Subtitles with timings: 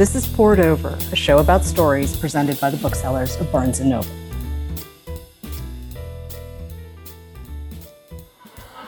[0.00, 3.82] This is Poured Over, a show about stories presented by the booksellers of Barnes &
[3.82, 4.08] Noble.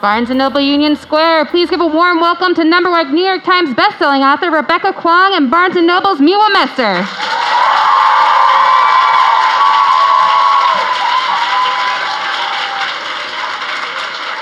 [0.00, 3.44] Barnes & Noble Union Square, please give a warm welcome to number one New York
[3.44, 7.02] Times bestselling author Rebecca Kuang and Barnes & Noble's Miwa Messer.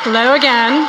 [0.05, 0.89] Hello again.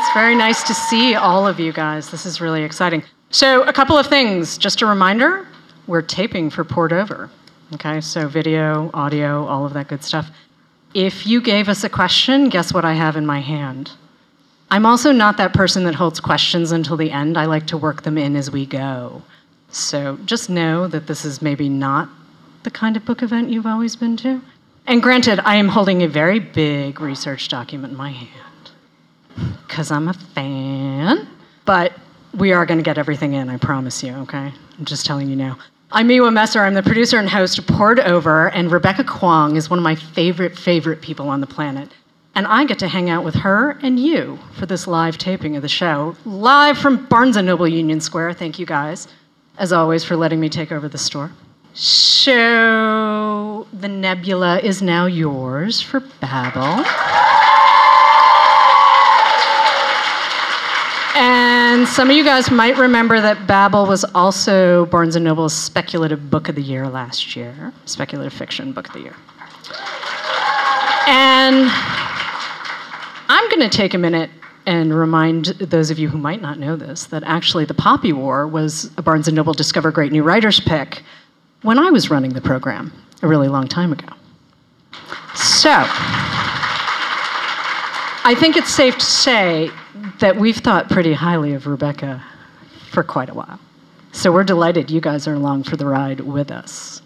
[0.00, 2.10] It's very nice to see all of you guys.
[2.10, 3.04] This is really exciting.
[3.30, 4.56] So, a couple of things.
[4.56, 5.46] Just a reminder
[5.86, 7.30] we're taping for Poured Over.
[7.74, 10.30] Okay, so video, audio, all of that good stuff.
[10.94, 13.90] If you gave us a question, guess what I have in my hand?
[14.70, 17.36] I'm also not that person that holds questions until the end.
[17.36, 19.22] I like to work them in as we go.
[19.68, 22.08] So just know that this is maybe not
[22.62, 24.40] the kind of book event you've always been to.
[24.86, 28.70] And granted, I am holding a very big research document in my hand
[29.66, 31.28] because I'm a fan.
[31.64, 31.92] But
[32.36, 34.52] we are going to get everything in, I promise you, okay?
[34.78, 35.58] I'm just telling you now.
[35.90, 36.60] I'm Miwa Messer.
[36.60, 39.94] I'm the producer and host of Poured Over, and Rebecca Kuang is one of my
[39.94, 41.88] favorite, favorite people on the planet.
[42.34, 45.62] And I get to hang out with her and you for this live taping of
[45.62, 48.34] the show, live from Barnes & Noble Union Square.
[48.34, 49.08] Thank you guys,
[49.56, 51.30] as always, for letting me take over the store.
[51.72, 56.84] So, the nebula is now yours for Babel.
[61.76, 66.30] And some of you guys might remember that Babel was also Barnes & Noble's speculative
[66.30, 69.14] book of the year last year, speculative fiction book of the year.
[71.06, 71.68] And
[73.28, 74.30] I'm going to take a minute
[74.64, 78.46] and remind those of you who might not know this that actually the Poppy War
[78.46, 81.02] was a Barnes & Noble Discover Great New Writers pick
[81.60, 82.90] when I was running the program
[83.20, 84.08] a really long time ago.
[85.34, 85.84] So,
[88.26, 89.70] I think it's safe to say
[90.18, 92.20] that we've thought pretty highly of Rebecca
[92.90, 93.60] for quite a while.
[94.10, 97.02] So we're delighted you guys are along for the ride with us.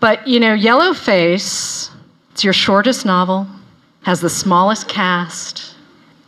[0.00, 1.90] But you know, Yellowface,
[2.30, 3.46] it's your shortest novel,
[4.04, 5.74] has the smallest cast.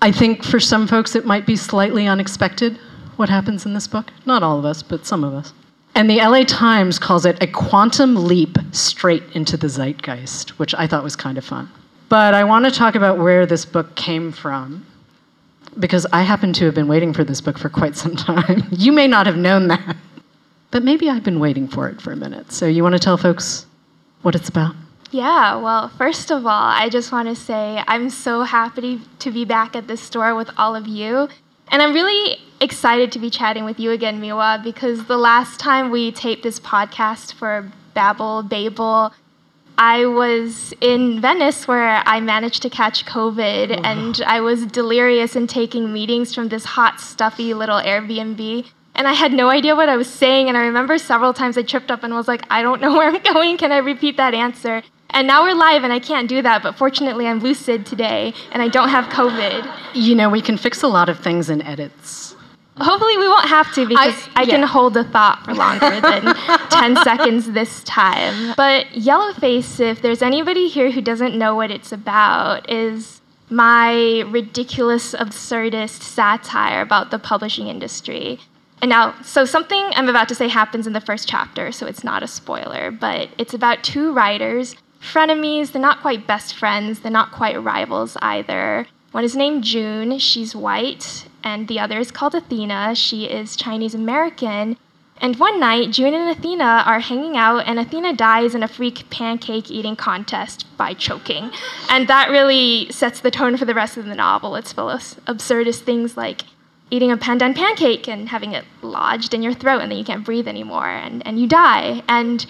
[0.02, 2.78] I think for some folks it might be slightly unexpected
[3.16, 4.10] what happens in this book.
[4.26, 5.54] Not all of us, but some of us.
[5.94, 10.86] And the LA Times calls it a quantum leap straight into the zeitgeist, which I
[10.86, 11.70] thought was kind of fun.
[12.14, 14.86] But I want to talk about where this book came from,
[15.80, 18.62] because I happen to have been waiting for this book for quite some time.
[18.70, 19.96] you may not have known that,
[20.70, 22.52] but maybe I've been waiting for it for a minute.
[22.52, 23.66] So, you want to tell folks
[24.22, 24.76] what it's about?
[25.10, 29.44] Yeah, well, first of all, I just want to say I'm so happy to be
[29.44, 31.28] back at this store with all of you.
[31.72, 35.90] And I'm really excited to be chatting with you again, Miwa, because the last time
[35.90, 39.12] we taped this podcast for Babel, Babel,
[39.76, 43.82] I was in Venice where I managed to catch COVID oh.
[43.82, 48.66] and I was delirious and taking meetings from this hot, stuffy little Airbnb.
[48.94, 50.48] And I had no idea what I was saying.
[50.48, 53.08] And I remember several times I tripped up and was like, I don't know where
[53.08, 53.56] I'm going.
[53.56, 54.82] Can I repeat that answer?
[55.10, 58.60] And now we're live and I can't do that, but fortunately I'm lucid today and
[58.60, 59.94] I don't have COVID.
[59.94, 62.34] You know, we can fix a lot of things in edits.
[62.76, 64.56] Hopefully we won't have to because I, I yeah.
[64.56, 66.34] can hold a thought for longer than
[66.70, 68.54] 10 seconds this time.
[68.56, 75.14] But Yellowface, if there's anybody here who doesn't know what it's about, is my ridiculous,
[75.14, 78.40] absurdist satire about the publishing industry.
[78.82, 82.02] And now, so something I'm about to say happens in the first chapter, so it's
[82.02, 84.74] not a spoiler, but it's about two writers
[85.04, 85.72] frenemies.
[85.72, 87.00] They're not quite best friends.
[87.00, 88.86] They're not quite rivals either.
[89.12, 90.18] One is named June.
[90.18, 91.26] She's white.
[91.44, 92.94] And the other is called Athena.
[92.94, 94.76] She is Chinese American.
[95.18, 99.08] And one night, June and Athena are hanging out, and Athena dies in a freak
[99.10, 101.52] pancake eating contest by choking.
[101.88, 104.56] And that really sets the tone for the rest of the novel.
[104.56, 106.42] It's full of absurdist things like
[106.90, 110.24] eating a pandan pancake and having it lodged in your throat, and then you can't
[110.24, 112.02] breathe anymore, and, and you die.
[112.08, 112.44] And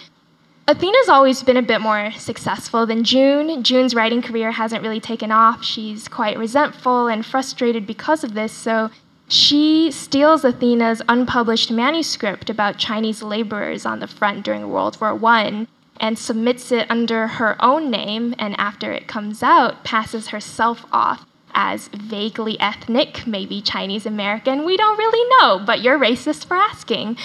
[0.67, 3.63] Athena's always been a bit more successful than June.
[3.63, 5.63] June's writing career hasn't really taken off.
[5.63, 8.91] She's quite resentful and frustrated because of this, so
[9.29, 15.67] she steals Athena's unpublished manuscript about Chinese laborers on the front during World War I
[16.01, 21.27] and submits it under her own name, and after it comes out, passes herself off
[21.55, 24.65] as vaguely ethnic, maybe Chinese American.
[24.65, 27.19] We don't really know, but you're racist for asking.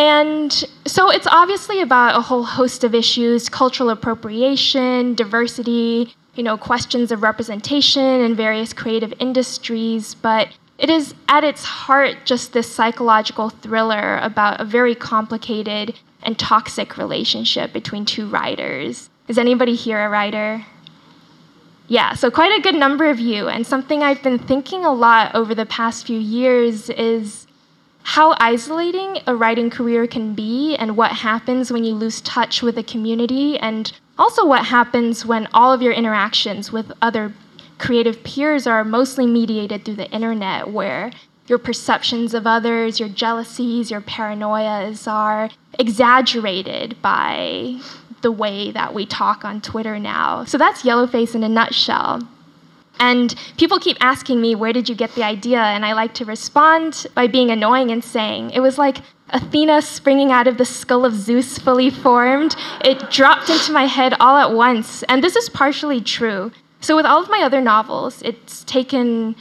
[0.00, 0.50] And
[0.86, 7.12] so it's obviously about a whole host of issues cultural appropriation, diversity, you know, questions
[7.12, 10.48] of representation in various creative industries, but
[10.78, 16.96] it is at its heart just this psychological thriller about a very complicated and toxic
[16.96, 19.10] relationship between two writers.
[19.28, 20.64] Is anybody here a writer?
[21.88, 23.48] Yeah, so quite a good number of you.
[23.48, 27.46] And something I've been thinking a lot over the past few years is
[28.02, 32.74] how isolating a writing career can be and what happens when you lose touch with
[32.74, 37.32] the community and also what happens when all of your interactions with other
[37.78, 41.10] creative peers are mostly mediated through the internet where
[41.46, 47.80] your perceptions of others, your jealousies, your paranoias are exaggerated by
[48.22, 50.44] the way that we talk on Twitter now.
[50.44, 52.28] So that's Yellowface in a nutshell.
[53.00, 55.58] And people keep asking me, where did you get the idea?
[55.58, 58.98] And I like to respond by being annoying and saying, it was like
[59.30, 62.54] Athena springing out of the skull of Zeus fully formed.
[62.84, 65.02] It dropped into my head all at once.
[65.04, 66.52] And this is partially true.
[66.82, 69.36] So, with all of my other novels, it's taken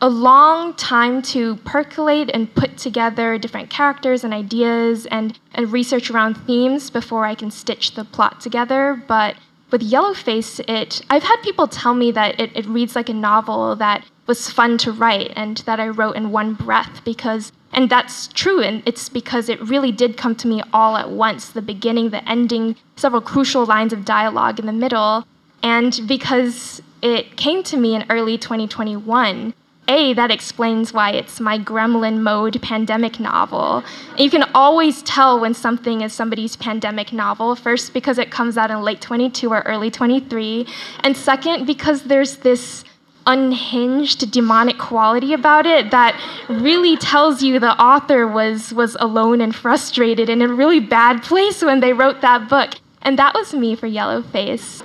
[0.00, 6.10] a long time to percolate and put together different characters and ideas and, and research
[6.10, 9.02] around themes before I can stitch the plot together.
[9.06, 9.36] But
[9.70, 13.76] with Yellowface, it I've had people tell me that it, it reads like a novel
[13.76, 18.28] that was fun to write and that I wrote in one breath because and that's
[18.28, 22.10] true and it's because it really did come to me all at once the beginning
[22.10, 25.26] the ending several crucial lines of dialogue in the middle.
[25.62, 29.54] And because it came to me in early 2021
[29.90, 33.82] a, that explains why it's my gremlin mode pandemic novel.
[34.16, 38.70] You can always tell when something is somebody's pandemic novel, first, because it comes out
[38.70, 40.66] in late 22 or early 23,
[41.00, 42.84] and second, because there's this
[43.26, 49.54] unhinged demonic quality about it that really tells you the author was was alone and
[49.54, 52.70] frustrated in a really bad place when they wrote that book
[53.02, 54.82] and that was me for yellowface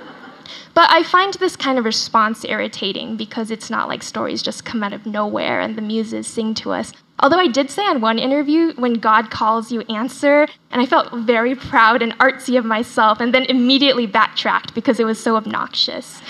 [0.74, 4.82] but I find this kind of response irritating because it's not like stories just come
[4.82, 6.92] out of nowhere and the muses sing to us.
[7.20, 11.12] Although I did say on one interview, when God calls you, answer, and I felt
[11.14, 16.20] very proud and artsy of myself, and then immediately backtracked because it was so obnoxious.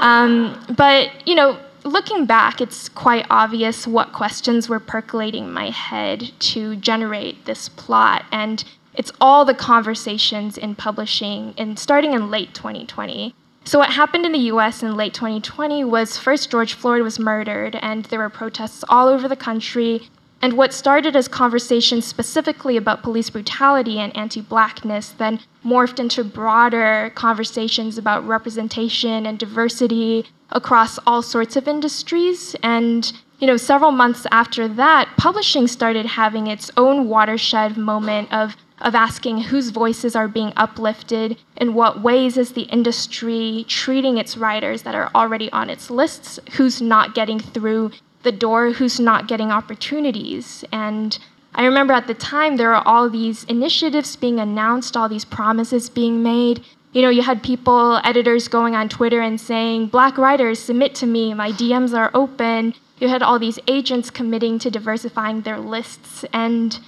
[0.00, 5.70] Um, but, you know, looking back, it's quite obvious what questions were percolating in my
[5.70, 8.64] head to generate this plot, and
[8.94, 13.34] it's all the conversations in publishing, and starting in late 2020.
[13.66, 17.74] So, what happened in the US in late 2020 was first George Floyd was murdered,
[17.82, 20.08] and there were protests all over the country.
[20.40, 26.22] And what started as conversations specifically about police brutality and anti blackness then morphed into
[26.22, 32.54] broader conversations about representation and diversity across all sorts of industries.
[32.62, 38.56] And you know, several months after that, publishing started having its own watershed moment of
[38.80, 44.36] of asking whose voices are being uplifted, in what ways is the industry treating its
[44.36, 47.90] writers that are already on its lists, who's not getting through
[48.22, 50.64] the door, who's not getting opportunities.
[50.72, 51.18] And
[51.54, 55.88] I remember at the time there were all these initiatives being announced, all these promises
[55.88, 56.62] being made.
[56.92, 61.06] You know, you had people, editors going on Twitter and saying, Black writers, submit to
[61.06, 62.74] me, my DMs are open.
[62.98, 66.24] You had all these agents committing to diversifying their lists.
[66.32, 66.78] And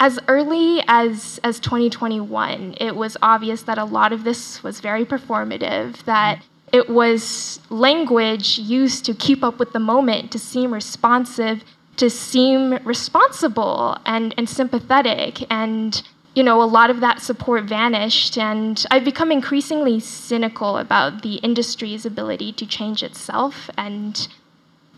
[0.00, 5.04] as early as, as 2021, it was obvious that a lot of this was very
[5.04, 6.42] performative, that
[6.72, 11.64] it was language used to keep up with the moment, to seem responsive,
[11.96, 15.50] to seem responsible and, and sympathetic.
[15.50, 16.00] And,
[16.34, 18.38] you know, a lot of that support vanished.
[18.38, 24.28] And I've become increasingly cynical about the industry's ability to change itself and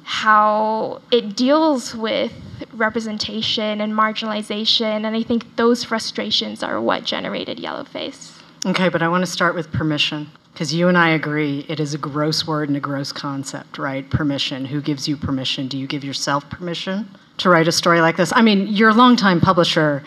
[0.05, 2.32] how it deals with
[2.73, 5.04] representation and marginalization.
[5.04, 8.38] And I think those frustrations are what generated Yellowface.
[8.66, 10.30] Okay, but I want to start with permission.
[10.52, 14.09] Because you and I agree it is a gross word and a gross concept, right?
[14.11, 14.66] Permission.
[14.66, 15.69] Who gives you permission?
[15.69, 18.33] Do you give yourself permission to write a story like this?
[18.35, 20.02] I mean, your longtime publisher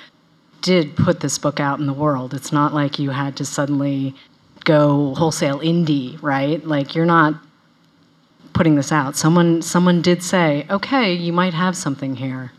[0.62, 2.34] did put this book out in the world.
[2.34, 4.16] It's not like you had to suddenly
[4.64, 6.64] go wholesale indie, right?
[6.66, 7.36] Like you're not
[8.54, 9.16] putting this out.
[9.16, 12.52] Someone someone did say, "Okay, you might have something here."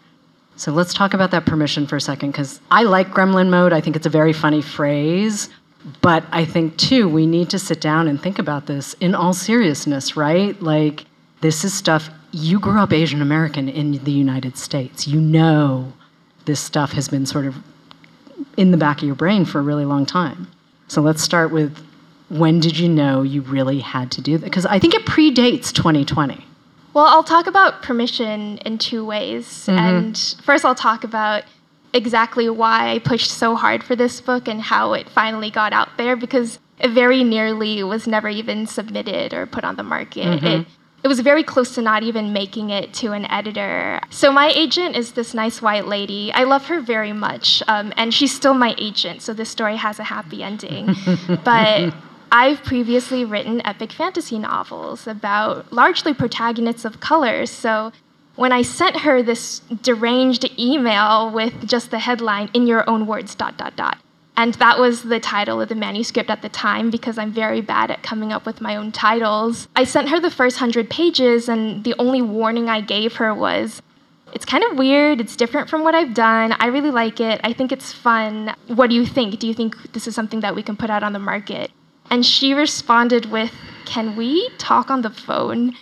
[0.57, 3.73] So let's talk about that permission for a second because I like gremlin mode.
[3.73, 5.49] I think it's a very funny phrase,
[6.01, 9.33] but I think too we need to sit down and think about this in all
[9.33, 10.61] seriousness, right?
[10.63, 11.07] Like
[11.41, 15.07] this is stuff you grew up Asian American in the United States.
[15.09, 15.93] You know
[16.45, 17.57] this stuff has been sort of
[18.57, 20.49] in the back of your brain for a really long time.
[20.89, 21.77] So let's start with
[22.35, 24.45] when did you know you really had to do that?
[24.45, 26.45] Because I think it predates 2020.
[26.93, 29.47] Well, I'll talk about permission in two ways.
[29.47, 29.79] Mm-hmm.
[29.79, 31.45] And first, I'll talk about
[31.93, 35.97] exactly why I pushed so hard for this book and how it finally got out
[35.97, 40.25] there because it very nearly was never even submitted or put on the market.
[40.25, 40.47] Mm-hmm.
[40.47, 40.67] It,
[41.05, 44.01] it was very close to not even making it to an editor.
[44.11, 46.33] So my agent is this nice white lady.
[46.33, 49.23] I love her very much, um, and she's still my agent.
[49.23, 50.97] So this story has a happy ending.
[51.45, 51.95] but
[52.33, 57.93] I've previously written epic fantasy novels about largely protagonists of color, so
[58.37, 63.35] when I sent her this deranged email with just the headline, in your own words,
[63.35, 63.99] dot, dot, dot.
[64.37, 67.93] And that was the title of the manuscript at the time because I'm very bad
[67.93, 69.69] at coming up with my own titles.
[69.77, 73.81] I sent her the first hundred pages, and the only warning I gave her was
[74.33, 75.21] it's kind of weird.
[75.21, 76.57] It's different from what I've done.
[76.59, 77.41] I really like it.
[77.45, 78.53] I think it's fun.
[78.67, 79.39] What do you think?
[79.39, 81.71] Do you think this is something that we can put out on the market?
[82.11, 83.53] And she responded with,
[83.85, 85.75] Can we talk on the phone?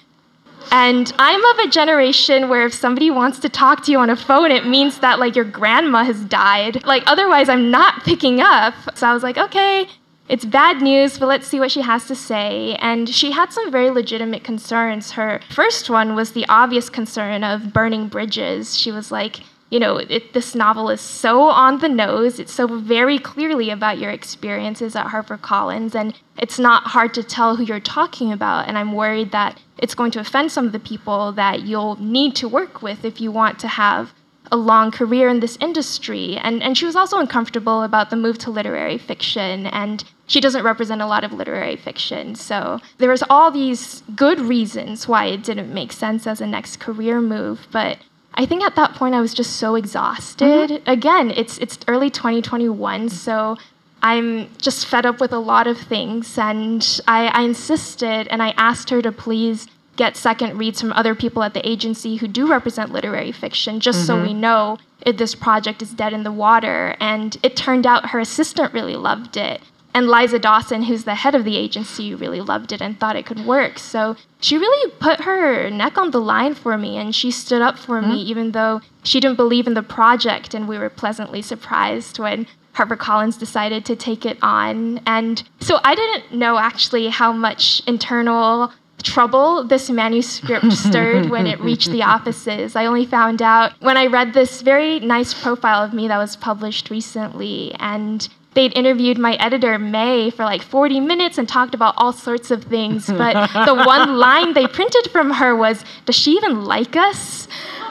[0.70, 4.16] And I'm of a generation where if somebody wants to talk to you on a
[4.16, 6.84] phone, it means that like your grandma has died.
[6.84, 8.74] Like otherwise, I'm not picking up.
[8.96, 9.88] So I was like, okay,
[10.28, 12.76] it's bad news, but let's see what she has to say.
[12.76, 15.10] And she had some very legitimate concerns.
[15.10, 18.78] Her first one was the obvious concern of burning bridges.
[18.78, 19.40] She was like,
[19.72, 22.38] you know, it, this novel is so on the nose.
[22.38, 27.56] It's so very clearly about your experiences at HarperCollins, and it's not hard to tell
[27.56, 28.68] who you're talking about.
[28.68, 32.36] And I'm worried that it's going to offend some of the people that you'll need
[32.36, 34.12] to work with if you want to have
[34.50, 36.36] a long career in this industry.
[36.36, 40.64] And, and she was also uncomfortable about the move to literary fiction, and she doesn't
[40.64, 42.34] represent a lot of literary fiction.
[42.34, 46.78] So there was all these good reasons why it didn't make sense as a next
[46.78, 47.96] career move, but
[48.34, 50.70] I think at that point I was just so exhausted.
[50.70, 50.90] Mm-hmm.
[50.90, 53.56] Again, it's it's early 2021, so
[54.02, 58.50] I'm just fed up with a lot of things, and I, I insisted and I
[58.56, 62.50] asked her to please get second reads from other people at the agency who do
[62.50, 64.06] represent literary fiction, just mm-hmm.
[64.06, 66.96] so we know if this project is dead in the water.
[66.98, 69.60] And it turned out her assistant really loved it.
[69.94, 73.26] And Liza Dawson, who's the head of the agency, really loved it and thought it
[73.26, 73.78] could work.
[73.78, 77.78] So she really put her neck on the line for me and she stood up
[77.78, 78.10] for mm-hmm.
[78.10, 80.54] me, even though she didn't believe in the project.
[80.54, 85.00] And we were pleasantly surprised when HarperCollins decided to take it on.
[85.06, 88.72] And so I didn't know actually how much internal
[89.02, 92.76] trouble this manuscript stirred when it reached the offices.
[92.76, 96.36] I only found out when I read this very nice profile of me that was
[96.36, 97.74] published recently.
[97.78, 102.50] And they'd interviewed my editor May for like 40 minutes and talked about all sorts
[102.50, 103.06] of things.
[103.06, 103.34] But
[103.66, 107.48] the one line they printed from her was, "Does she even like us?"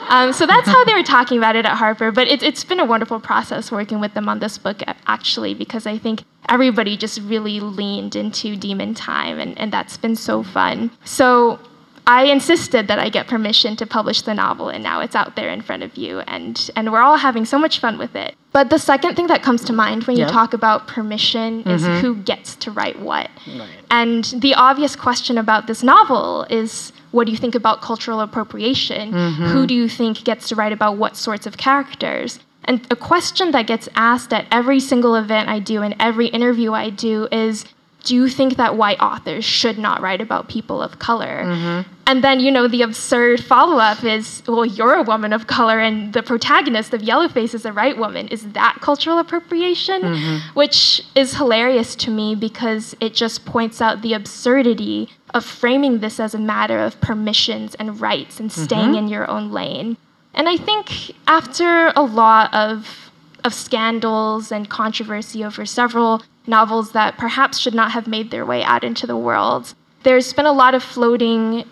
[0.08, 2.10] Um, so that's how they were talking about it at Harper.
[2.10, 5.86] But it, it's been a wonderful process working with them on this book, actually, because
[5.86, 10.90] I think everybody just really leaned into Demon Time, and, and that's been so fun.
[11.04, 11.58] So
[12.06, 15.50] I insisted that I get permission to publish the novel, and now it's out there
[15.50, 18.34] in front of you, and, and we're all having so much fun with it.
[18.52, 21.70] But the second thing that comes to mind when you talk about permission mm-hmm.
[21.70, 23.30] is who gets to write what.
[23.46, 23.68] Right.
[23.90, 29.12] And the obvious question about this novel is what do you think about cultural appropriation?
[29.12, 29.46] Mm-hmm.
[29.46, 32.40] Who do you think gets to write about what sorts of characters?
[32.64, 36.72] And a question that gets asked at every single event I do and every interview
[36.72, 37.64] I do is
[38.04, 41.44] do you think that white authors should not write about people of color?
[41.44, 41.88] Mm-hmm.
[42.06, 45.78] And then, you know, the absurd follow up is, well, you're a woman of color,
[45.78, 48.26] and the protagonist of Yellowface is a white woman.
[48.28, 50.02] Is that cultural appropriation?
[50.02, 50.58] Mm-hmm.
[50.58, 56.18] Which is hilarious to me because it just points out the absurdity of framing this
[56.18, 59.06] as a matter of permissions and rights and staying mm-hmm.
[59.06, 59.96] in your own lane.
[60.34, 63.11] And I think after a lot of
[63.44, 68.62] of scandals and controversy over several novels that perhaps should not have made their way
[68.62, 69.74] out into the world.
[70.02, 71.64] There's been a lot of floating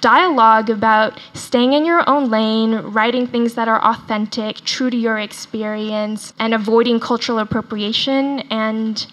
[0.00, 5.18] dialogue about staying in your own lane, writing things that are authentic, true to your
[5.18, 8.40] experience, and avoiding cultural appropriation.
[8.50, 9.06] And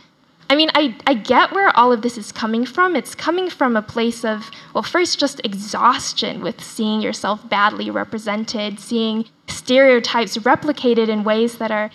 [0.49, 2.95] I mean, I, I get where all of this is coming from.
[2.95, 8.79] It's coming from a place of, well, first, just exhaustion with seeing yourself badly represented,
[8.79, 11.91] seeing stereotypes replicated in ways that are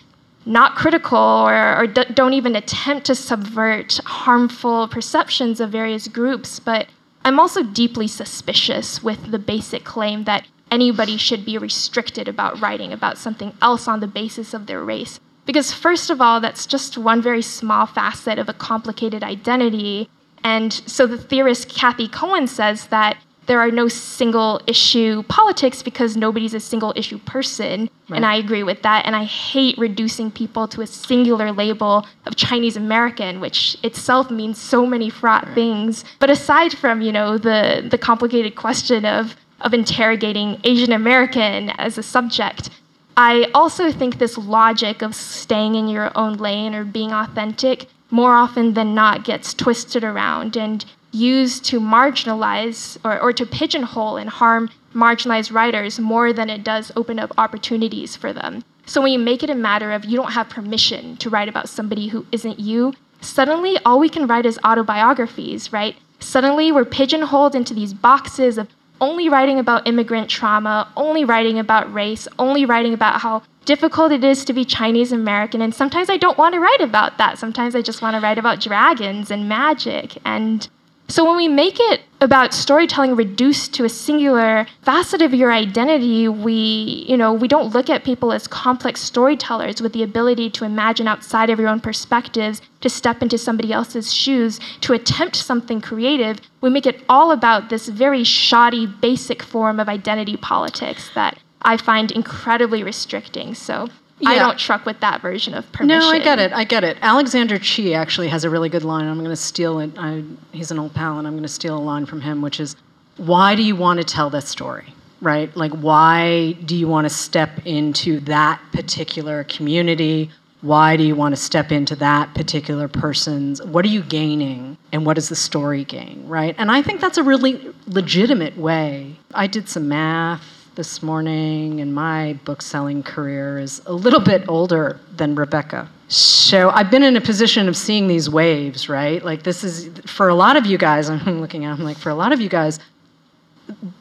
[0.46, 6.58] not critical or, or d- don't even attempt to subvert harmful perceptions of various groups,
[6.58, 6.86] but
[7.24, 12.92] I'm also deeply suspicious with the basic claim that anybody should be restricted about writing
[12.92, 15.20] about something else on the basis of their race.
[15.44, 20.08] Because, first of all, that's just one very small facet of a complicated identity.
[20.44, 23.16] And so the theorist Kathy Cohen says that
[23.48, 27.90] there are no single issue politics because nobody's a single issue person.
[28.08, 28.16] Right.
[28.16, 29.06] And I agree with that.
[29.06, 34.60] And I hate reducing people to a singular label of Chinese American, which itself means
[34.60, 35.54] so many fraught right.
[35.54, 36.04] things.
[36.20, 41.96] But aside from, you know, the, the complicated question of, of interrogating Asian American as
[41.96, 42.68] a subject,
[43.16, 48.34] I also think this logic of staying in your own lane or being authentic more
[48.34, 54.28] often than not gets twisted around and used to marginalize or, or to pigeonhole and
[54.28, 58.64] harm marginalized writers more than it does open up opportunities for them.
[58.86, 61.68] So when you make it a matter of you don't have permission to write about
[61.68, 65.96] somebody who isn't you, suddenly all we can write is autobiographies, right?
[66.20, 68.68] Suddenly we're pigeonholed into these boxes of
[69.00, 74.24] only writing about immigrant trauma, only writing about race, only writing about how difficult it
[74.24, 75.60] is to be Chinese American.
[75.60, 77.38] And sometimes I don't want to write about that.
[77.38, 80.18] Sometimes I just want to write about dragons and magic.
[80.24, 80.68] And
[81.10, 86.28] so when we make it about storytelling reduced to a singular facet of your identity,
[86.28, 90.66] we, you know, we don't look at people as complex storytellers with the ability to
[90.66, 95.80] imagine outside of your own perspectives, to step into somebody else's shoes, to attempt something
[95.80, 96.40] creative.
[96.60, 101.78] We make it all about this very shoddy, basic form of identity politics that I
[101.78, 103.54] find incredibly restricting.
[103.54, 103.88] So
[104.20, 104.30] yeah.
[104.30, 106.00] I don't truck with that version of permission.
[106.00, 106.52] No, I get it.
[106.52, 106.98] I get it.
[107.02, 109.06] Alexander Chee actually has a really good line.
[109.06, 109.90] I'm going to steal it.
[109.96, 112.60] I, he's an old pal, and I'm going to steal a line from him, which
[112.60, 112.76] is,
[113.16, 115.54] "Why do you want to tell this story?" Right?
[115.56, 120.30] Like, why do you want to step into that particular community?
[120.60, 123.62] Why do you want to step into that particular person's?
[123.62, 126.26] What are you gaining, and what does the story gain?
[126.26, 126.56] Right?
[126.58, 129.16] And I think that's a really legitimate way.
[129.32, 134.48] I did some math this morning, and my book selling career is a little bit
[134.48, 135.90] older than Rebecca.
[136.06, 139.20] So I've been in a position of seeing these waves, right?
[139.20, 142.10] Like, this is, for a lot of you guys, I'm looking at them like, for
[142.10, 142.78] a lot of you guys,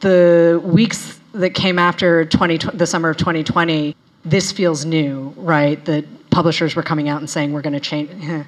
[0.02, 5.84] the weeks that came after 20, the summer of 2020, this feels new, right?
[5.86, 8.12] That publishers were coming out and saying, we're going to change.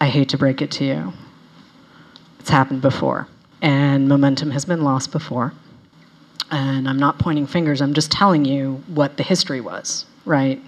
[0.00, 1.12] I hate to break it to you.
[2.38, 3.26] It's happened before,
[3.60, 5.52] and momentum has been lost before
[6.52, 10.60] and I'm not pointing fingers, I'm just telling you what the history was, right?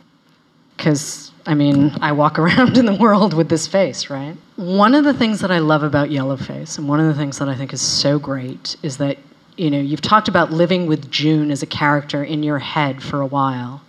[0.77, 4.37] Because, I mean, I walk around in the world with this face, right?
[4.57, 7.49] One of the things that I love about Yellowface, and one of the things that
[7.49, 9.19] I think is so great, is that,
[9.57, 13.21] you know, you've talked about living with June as a character in your head for
[13.21, 13.83] a while.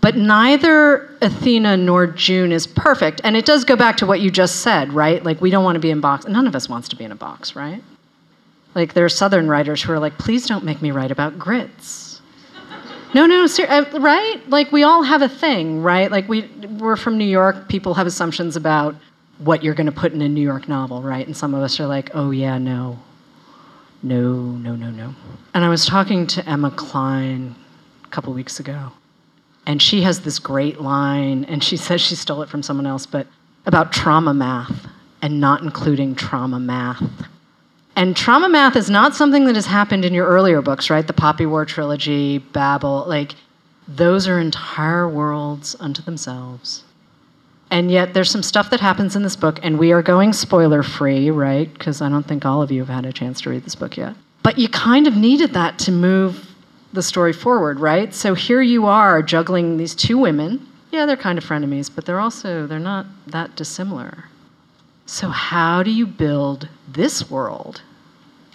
[0.00, 3.20] But neither Athena nor June is perfect.
[3.24, 5.24] And it does go back to what you just said, right?
[5.24, 6.26] Like, we don't want to be in box.
[6.26, 7.82] None of us wants to be in a box, right?
[8.74, 12.20] Like there are Southern writers who are like, please don't make me write about grits.
[13.14, 14.40] no, no, ser- uh, right?
[14.48, 16.10] Like we all have a thing, right?
[16.10, 16.42] Like we
[16.78, 17.68] we're from New York.
[17.68, 18.94] People have assumptions about
[19.38, 21.26] what you're going to put in a New York novel, right?
[21.26, 22.98] And some of us are like, oh yeah, no,
[24.02, 25.14] no, no, no, no.
[25.54, 27.54] And I was talking to Emma Cline
[28.04, 28.92] a couple weeks ago,
[29.66, 33.06] and she has this great line, and she says she stole it from someone else,
[33.06, 33.26] but
[33.66, 34.86] about trauma math
[35.22, 37.02] and not including trauma math.
[37.98, 41.04] And trauma math is not something that has happened in your earlier books, right?
[41.04, 43.34] The Poppy War trilogy, Babel, like
[43.88, 46.84] those are entire worlds unto themselves.
[47.72, 50.84] And yet there's some stuff that happens in this book, and we are going spoiler
[50.84, 51.72] free, right?
[51.72, 53.96] Because I don't think all of you have had a chance to read this book
[53.96, 54.14] yet.
[54.44, 56.54] But you kind of needed that to move
[56.92, 58.14] the story forward, right?
[58.14, 60.64] So here you are juggling these two women.
[60.92, 64.26] Yeah, they're kind of frenemies, but they're also they're not that dissimilar.
[65.06, 67.82] So how do you build this world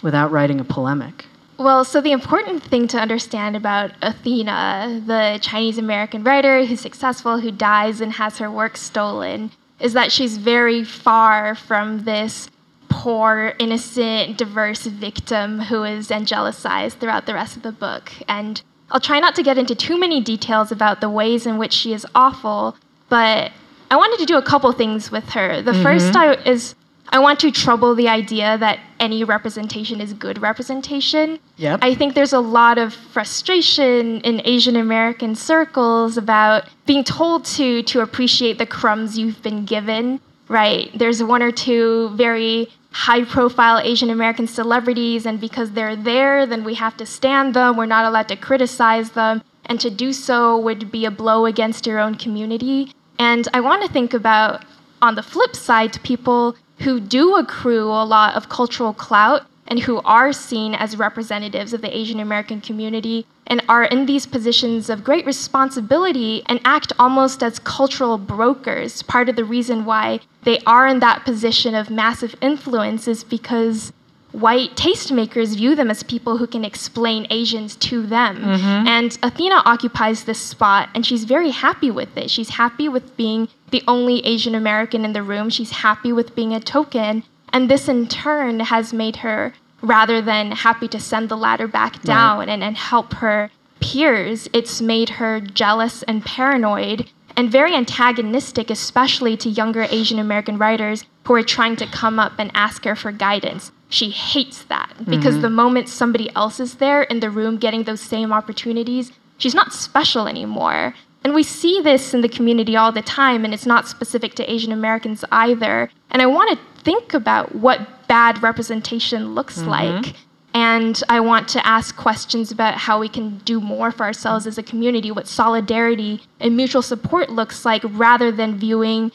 [0.04, 1.24] without writing a polemic?
[1.56, 7.40] Well, so the important thing to understand about Athena, the Chinese American writer who's successful,
[7.40, 12.50] who dies and has her work stolen, is that she's very far from this
[12.88, 18.12] poor, innocent, diverse victim who is angelicized throughout the rest of the book.
[18.28, 21.72] And I'll try not to get into too many details about the ways in which
[21.72, 22.76] she is awful,
[23.08, 23.52] but
[23.90, 25.62] I wanted to do a couple things with her.
[25.62, 25.82] The mm-hmm.
[25.82, 26.74] first I, is
[27.14, 31.38] I want to trouble the idea that any representation is good representation.
[31.58, 31.78] Yep.
[31.80, 37.84] I think there's a lot of frustration in Asian American circles about being told to
[37.84, 40.90] to appreciate the crumbs you've been given, right?
[40.98, 46.64] There's one or two very high profile Asian American celebrities and because they're there, then
[46.64, 47.76] we have to stand them.
[47.76, 51.86] We're not allowed to criticize them, and to do so would be a blow against
[51.86, 52.90] your own community.
[53.20, 54.64] And I want to think about
[55.00, 59.98] on the flip side people who do accrue a lot of cultural clout and who
[60.04, 65.04] are seen as representatives of the Asian American community and are in these positions of
[65.04, 69.02] great responsibility and act almost as cultural brokers.
[69.02, 73.92] Part of the reason why they are in that position of massive influence is because
[74.32, 78.36] white tastemakers view them as people who can explain Asians to them.
[78.38, 78.88] Mm-hmm.
[78.88, 82.30] And Athena occupies this spot, and she's very happy with it.
[82.30, 85.50] She's happy with being the only Asian American in the room.
[85.50, 87.24] She's happy with being a token.
[87.52, 92.00] And this, in turn, has made her, rather than happy to send the ladder back
[92.02, 92.48] down right.
[92.48, 99.36] and, and help her peers, it's made her jealous and paranoid and very antagonistic, especially
[99.38, 103.10] to younger Asian American writers who are trying to come up and ask her for
[103.10, 103.72] guidance.
[103.88, 105.42] She hates that because mm-hmm.
[105.42, 109.72] the moment somebody else is there in the room getting those same opportunities, she's not
[109.72, 110.94] special anymore.
[111.24, 114.52] And we see this in the community all the time, and it's not specific to
[114.52, 115.90] Asian Americans either.
[116.10, 119.70] And I want to think about what bad representation looks mm-hmm.
[119.70, 120.16] like.
[120.52, 124.58] And I want to ask questions about how we can do more for ourselves as
[124.58, 129.10] a community, what solidarity and mutual support looks like, rather than viewing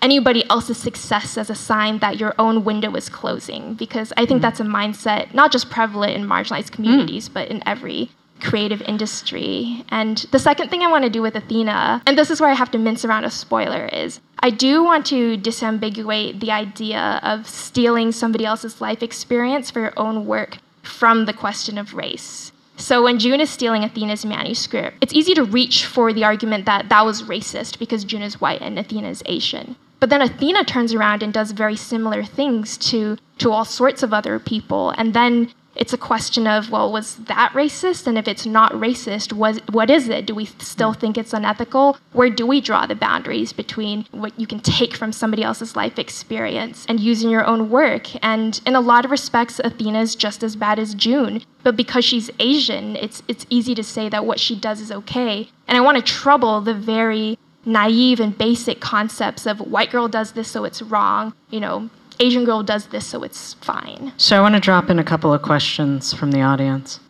[0.00, 3.74] anybody else's success as a sign that your own window is closing.
[3.74, 4.42] Because I think mm.
[4.42, 7.34] that's a mindset not just prevalent in marginalized communities, mm.
[7.34, 9.84] but in every creative industry.
[9.88, 12.54] And the second thing I want to do with Athena, and this is where I
[12.54, 17.48] have to mince around a spoiler, is I do want to disambiguate the idea of
[17.48, 22.52] stealing somebody else's life experience for your own work from the question of race.
[22.76, 26.88] So when June is stealing Athena's manuscript, it's easy to reach for the argument that
[26.88, 29.74] that was racist because June is white and Athena is Asian.
[30.00, 34.12] But then Athena turns around and does very similar things to to all sorts of
[34.12, 38.06] other people, and then it's a question of well was that racist?
[38.06, 40.26] And if it's not racist was what is it?
[40.26, 41.96] Do we still think it's unethical?
[42.12, 45.98] Where do we draw the boundaries between what you can take from somebody else's life
[45.98, 48.08] experience and use in your own work?
[48.22, 51.42] And in a lot of respects athena is just as bad as june.
[51.62, 55.48] But because she's asian it's it's easy to say that what she does is okay.
[55.68, 60.32] And i want to trouble the very naive and basic concepts of white girl does
[60.32, 61.34] this so it's wrong.
[61.50, 64.12] You know Asian girl does this, so it's fine.
[64.16, 67.00] So I want to drop in a couple of questions from the audience.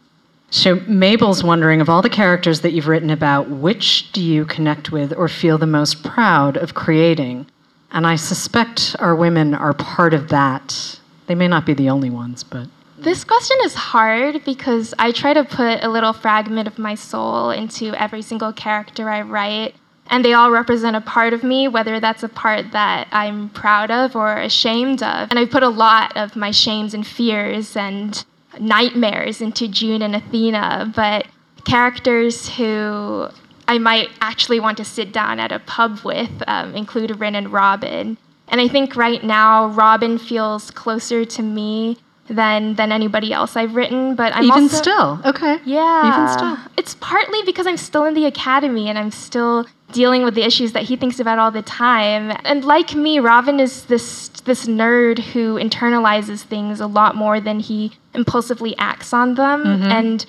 [0.50, 4.90] So Mabel's wondering of all the characters that you've written about, which do you connect
[4.90, 7.46] with or feel the most proud of creating?
[7.90, 10.98] And I suspect our women are part of that.
[11.26, 12.68] They may not be the only ones, but.
[12.98, 17.50] This question is hard because I try to put a little fragment of my soul
[17.50, 19.74] into every single character I write
[20.10, 23.90] and they all represent a part of me, whether that's a part that I'm proud
[23.90, 25.30] of or ashamed of.
[25.30, 28.24] And I put a lot of my shames and fears and
[28.58, 31.26] nightmares into June and Athena, but
[31.64, 33.28] characters who
[33.66, 37.52] I might actually want to sit down at a pub with um, include Rin and
[37.52, 38.16] Robin.
[38.48, 43.74] And I think right now Robin feels closer to me than than anybody else I've
[43.74, 44.14] written.
[44.14, 45.58] But I'm even also, still okay.
[45.66, 46.72] Yeah, even still.
[46.78, 50.72] It's partly because I'm still in the academy and I'm still dealing with the issues
[50.72, 52.36] that he thinks about all the time.
[52.44, 57.60] And like me, Robin is this this nerd who internalizes things a lot more than
[57.60, 59.64] he impulsively acts on them.
[59.64, 59.90] Mm-hmm.
[59.90, 60.26] And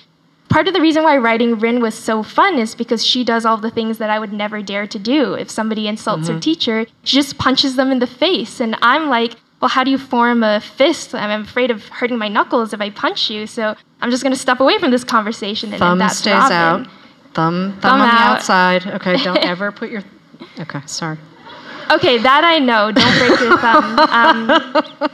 [0.48, 3.56] part of the reason why writing Rin was so fun is because she does all
[3.56, 5.34] the things that I would never dare to do.
[5.34, 6.34] If somebody insults mm-hmm.
[6.34, 8.60] her teacher, she just punches them in the face.
[8.60, 11.14] And I'm like, well, how do you form a fist?
[11.14, 13.46] I'm afraid of hurting my knuckles if I punch you.
[13.46, 15.70] So I'm just going to step away from this conversation.
[15.70, 16.86] And, Thumb that's stays Robin.
[16.86, 16.88] out.
[17.34, 18.12] Thumb, thumb, thumb on out.
[18.12, 18.86] the outside.
[18.86, 20.02] Okay, don't ever put your.
[20.58, 21.18] Okay, sorry.
[21.90, 22.92] Okay, that I know.
[22.92, 23.98] Don't break your thumb.
[24.10, 25.10] Um,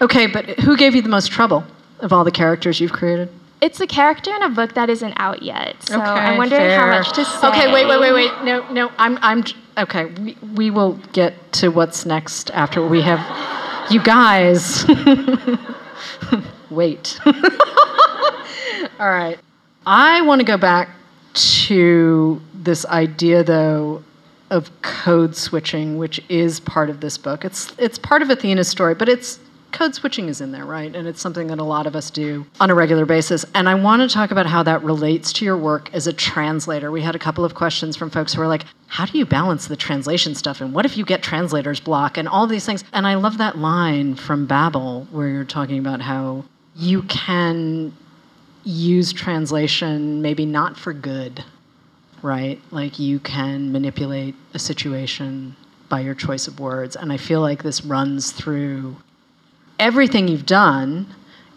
[0.00, 1.64] okay, but who gave you the most trouble
[2.00, 3.28] of all the characters you've created?
[3.60, 6.80] It's a character in a book that isn't out yet, so okay, I'm wondering fair.
[6.80, 7.46] how much to say.
[7.46, 8.44] Okay, wait, wait, wait, wait.
[8.44, 9.44] No, no, I'm, I'm.
[9.78, 13.20] Okay, we, we will get to what's next after we have.
[13.92, 14.84] You guys,
[16.70, 17.20] wait.
[18.98, 19.38] all right,
[19.86, 20.88] I want to go back
[21.34, 24.02] to this idea, though,
[24.50, 27.44] of code switching, which is part of this book.
[27.44, 29.40] It's it's part of Athena's story, but it's
[29.72, 30.94] code switching is in there, right?
[30.94, 33.44] And it's something that a lot of us do on a regular basis.
[33.54, 36.90] And I want to talk about how that relates to your work as a translator.
[36.92, 39.66] We had a couple of questions from folks who were like, how do you balance
[39.66, 40.60] the translation stuff?
[40.60, 42.84] And what if you get translator's block and all these things?
[42.92, 46.44] And I love that line from Babel where you're talking about how
[46.76, 47.94] you can
[48.64, 51.44] use translation maybe not for good,
[52.22, 52.60] right?
[52.70, 55.56] Like you can manipulate a situation
[55.88, 56.96] by your choice of words.
[56.96, 58.96] And I feel like this runs through
[59.78, 61.06] everything you've done.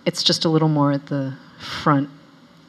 [0.06, 2.10] It's just a little more at the front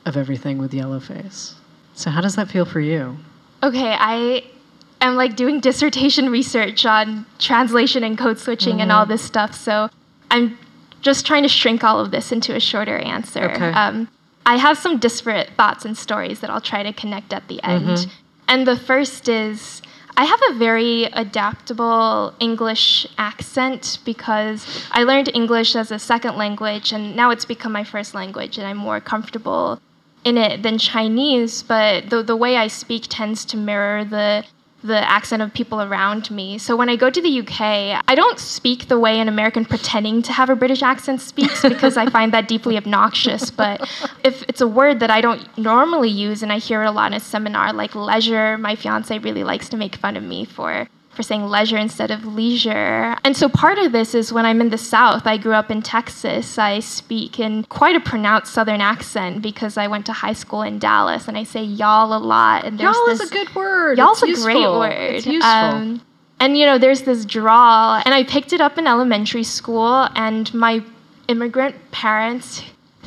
[0.04, 1.54] of everything with Yellowface.
[1.94, 3.16] So, how does that feel for you?
[3.62, 4.44] Okay, I
[5.00, 8.82] am like doing dissertation research on translation and code switching mm-hmm.
[8.82, 9.54] and all this stuff.
[9.54, 9.88] So,
[10.30, 10.58] I'm
[11.00, 13.50] just trying to shrink all of this into a shorter answer.
[13.50, 13.70] Okay.
[13.70, 14.08] Um,
[14.46, 17.84] I have some disparate thoughts and stories that I'll try to connect at the end.
[17.84, 18.10] Mm-hmm.
[18.48, 19.82] And the first is
[20.16, 26.92] I have a very adaptable English accent because I learned English as a second language
[26.92, 29.80] and now it's become my first language and I'm more comfortable
[30.24, 34.44] in it than Chinese, but the, the way I speak tends to mirror the
[34.84, 36.58] the accent of people around me.
[36.58, 40.22] So when I go to the UK, I don't speak the way an American pretending
[40.22, 43.50] to have a British accent speaks because I find that deeply obnoxious.
[43.50, 43.88] But
[44.22, 47.12] if it's a word that I don't normally use and I hear it a lot
[47.12, 50.88] in a seminar, like leisure, my fiance really likes to make fun of me for
[51.16, 53.16] for saying leisure instead of leisure.
[53.24, 55.82] And so part of this is when I'm in the South, I grew up in
[55.82, 60.62] Texas, I speak in quite a pronounced Southern accent because I went to high school
[60.62, 62.64] in Dallas and I say y'all a lot.
[62.64, 63.98] And there's y'all this, is a good word.
[63.98, 64.92] Y'all's it's a great word.
[64.92, 65.50] It's useful.
[65.50, 66.02] Um,
[66.38, 70.52] and you know, there's this drawl, and I picked it up in elementary school, and
[70.52, 70.82] my
[71.28, 72.62] immigrant parents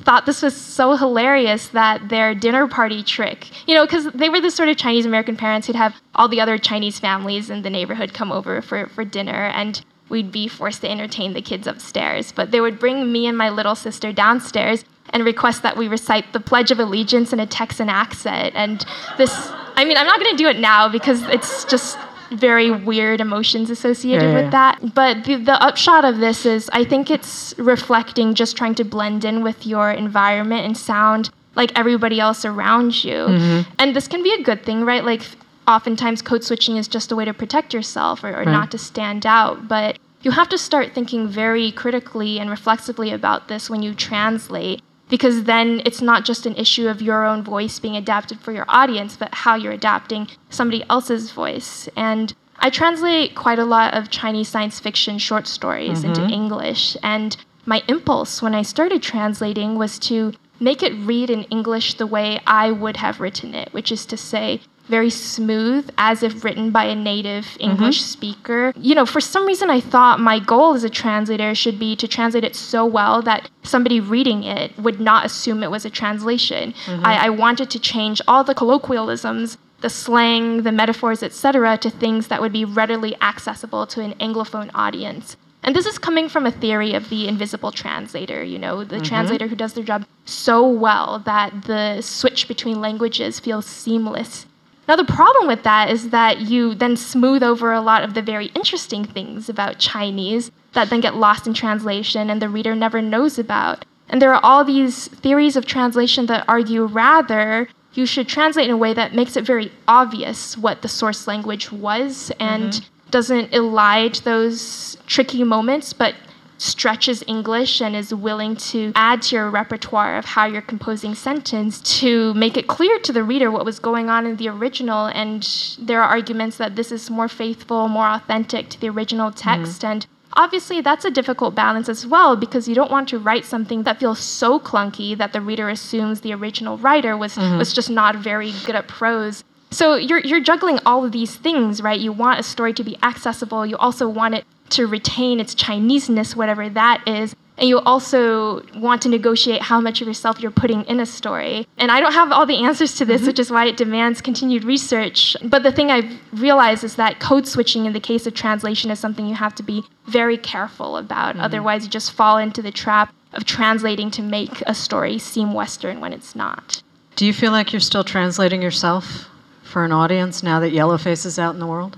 [0.09, 4.41] thought this was so hilarious that their dinner party trick, you know, because they were
[4.41, 7.69] the sort of Chinese American parents who'd have all the other Chinese families in the
[7.69, 12.31] neighborhood come over for, for dinner, and we'd be forced to entertain the kids upstairs.
[12.31, 16.33] But they would bring me and my little sister downstairs and request that we recite
[16.33, 18.55] the Pledge of Allegiance in a Texan accent.
[18.55, 18.83] And
[19.19, 19.31] this,
[19.75, 21.99] I mean, I'm not going to do it now because it's just
[22.31, 24.41] very weird emotions associated yeah, yeah.
[24.43, 24.93] with that.
[24.93, 29.25] But the, the upshot of this is I think it's reflecting just trying to blend
[29.25, 33.15] in with your environment and sound like everybody else around you.
[33.15, 33.71] Mm-hmm.
[33.79, 35.03] And this can be a good thing, right?
[35.03, 35.23] Like
[35.67, 38.47] oftentimes code switching is just a way to protect yourself or, or right.
[38.47, 39.67] not to stand out.
[39.67, 44.81] But you have to start thinking very critically and reflexively about this when you translate
[45.09, 48.65] because then it's not just an issue of your own voice being adapted for your
[48.69, 51.89] audience, but how you're adapting somebody else's voice.
[51.95, 56.09] And I translate quite a lot of Chinese science fiction short stories mm-hmm.
[56.09, 56.95] into English.
[57.01, 62.07] And my impulse when I started translating was to make it read in English the
[62.07, 66.71] way I would have written it, which is to say, very smooth, as if written
[66.71, 68.11] by a native English mm-hmm.
[68.11, 68.73] speaker.
[68.75, 72.07] You know, for some reason, I thought my goal as a translator should be to
[72.07, 76.73] translate it so well that somebody reading it would not assume it was a translation.
[76.85, 77.05] Mm-hmm.
[77.05, 82.27] I, I wanted to change all the colloquialisms the slang, the metaphors, etc., to things
[82.27, 85.37] that would be readily accessible to an Anglophone audience.
[85.63, 89.05] And this is coming from a theory of the invisible translator, you know, the mm-hmm.
[89.05, 94.45] translator who does their job so well that the switch between languages feels seamless
[94.89, 98.23] now, the problem with that is that you then smooth over a lot of the
[98.23, 102.99] very interesting things about Chinese that then get lost in translation and the reader never
[102.99, 103.85] knows about.
[104.09, 108.71] And there are all these theories of translation that argue rather you should translate in
[108.71, 113.09] a way that makes it very obvious what the source language was and mm-hmm.
[113.11, 116.15] doesn't elide those tricky moments, but
[116.59, 121.81] stretches English and is willing to add to your repertoire of how you're composing sentence
[121.99, 125.05] to make it clear to the reader what was going on in the original.
[125.07, 125.47] And
[125.79, 129.81] there are arguments that this is more faithful, more authentic to the original text.
[129.81, 129.91] Mm-hmm.
[129.91, 133.83] And obviously, that's a difficult balance as well because you don't want to write something
[133.83, 137.57] that feels so clunky that the reader assumes the original writer was, mm-hmm.
[137.57, 139.43] was just not very good at prose.
[139.71, 141.99] So you're, you're juggling all of these things, right?
[141.99, 143.65] You want a story to be accessible.
[143.65, 147.35] You also want it to retain its Chineseness, whatever that is.
[147.57, 151.67] And you also want to negotiate how much of yourself you're putting in a story.
[151.77, 153.27] And I don't have all the answers to this, mm-hmm.
[153.27, 155.35] which is why it demands continued research.
[155.43, 158.99] But the thing I've realized is that code switching in the case of translation is
[158.99, 161.35] something you have to be very careful about.
[161.35, 161.43] Mm-hmm.
[161.43, 165.99] Otherwise, you just fall into the trap of translating to make a story seem Western
[165.99, 166.81] when it's not.
[167.17, 169.27] Do you feel like you're still translating yourself
[169.63, 171.97] for an audience now that Yellowface is out in the world?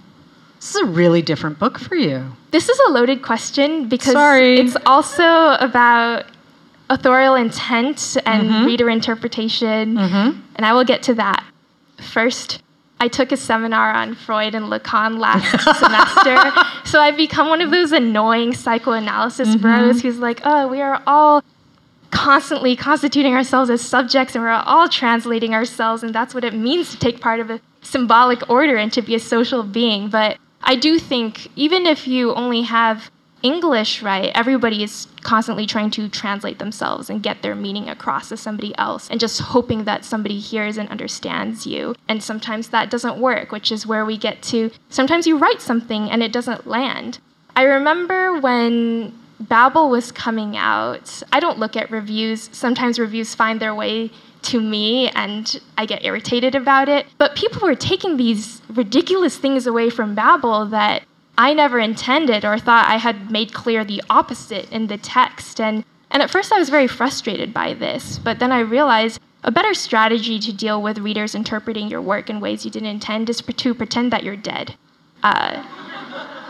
[0.62, 2.24] This is a really different book for you.
[2.52, 4.60] This is a loaded question because Sorry.
[4.60, 6.28] it's also about
[6.88, 8.66] authorial intent and mm-hmm.
[8.68, 10.40] reader interpretation, mm-hmm.
[10.56, 11.44] and I will get to that.
[12.14, 12.62] First,
[13.00, 16.38] I took a seminar on Freud and Lacan last semester,
[16.88, 19.62] so I've become one of those annoying psychoanalysis mm-hmm.
[19.64, 21.44] bros who's like, oh, we are all
[22.12, 26.92] constantly constituting ourselves as subjects and we're all translating ourselves, and that's what it means
[26.92, 30.08] to take part of a symbolic order and to be a social being.
[30.08, 33.10] But I do think even if you only have
[33.44, 38.38] English right, everybody is constantly trying to translate themselves and get their meaning across to
[38.38, 41.96] somebody else and just hoping that somebody hears and understands you.
[42.08, 46.10] And sometimes that doesn't work, which is where we get to sometimes you write something
[46.12, 47.20] and it doesn't land.
[47.56, 52.50] I remember when Babel was coming out, I don't look at reviews.
[52.54, 54.12] Sometimes reviews find their way
[54.44, 57.08] to me and I get irritated about it.
[57.18, 61.04] But people were taking these ridiculous things away from Babel that
[61.38, 65.60] I never intended or thought I had made clear the opposite in the text.
[65.60, 69.52] And, and at first I was very frustrated by this, but then I realized a
[69.52, 73.42] better strategy to deal with readers interpreting your work in ways you didn't intend is
[73.42, 74.76] to pretend that you're dead.
[75.24, 75.64] Uh,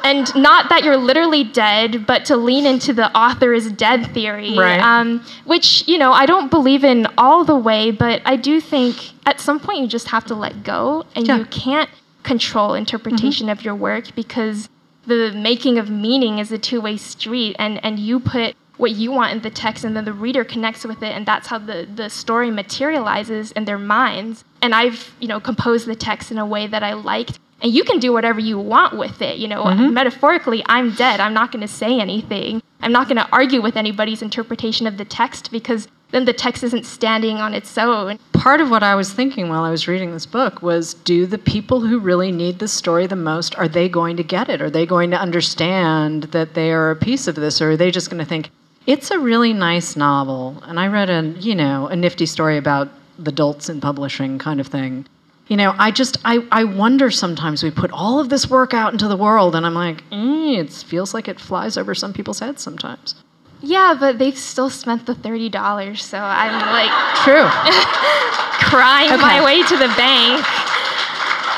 [0.03, 4.57] and not that you're literally dead, but to lean into the author is dead theory,
[4.57, 4.79] right.
[4.79, 9.11] um, which you know I don't believe in all the way, but I do think
[9.25, 11.37] at some point you just have to let go, and yeah.
[11.37, 11.89] you can't
[12.23, 13.59] control interpretation mm-hmm.
[13.59, 14.69] of your work because
[15.07, 19.31] the making of meaning is a two-way street, and and you put what you want
[19.31, 22.09] in the text and then the reader connects with it and that's how the, the
[22.09, 26.65] story materializes in their minds and i've you know composed the text in a way
[26.65, 29.37] that i liked and you can do whatever you want with it.
[29.37, 29.93] You know, mm-hmm.
[29.93, 31.19] metaphorically, I'm dead.
[31.19, 32.61] I'm not going to say anything.
[32.81, 36.63] I'm not going to argue with anybody's interpretation of the text because then the text
[36.63, 38.19] isn't standing on its own.
[38.33, 41.37] Part of what I was thinking while I was reading this book was do the
[41.37, 44.61] people who really need this story the most are they going to get it?
[44.61, 47.91] Are they going to understand that they are a piece of this or are they
[47.91, 48.49] just going to think
[48.87, 52.89] It's a really nice novel, and I read a you know a nifty story about
[53.19, 55.05] the dolts in publishing kind of thing.
[55.51, 58.93] You know, I just I, I wonder sometimes we put all of this work out
[58.93, 62.39] into the world, and I'm like, eh, it feels like it flies over some people's
[62.39, 63.15] heads sometimes.
[63.59, 66.89] Yeah, but they've still spent the thirty dollars, so I'm like
[67.25, 67.43] true,
[68.69, 69.21] crying okay.
[69.21, 70.39] my way to the bank.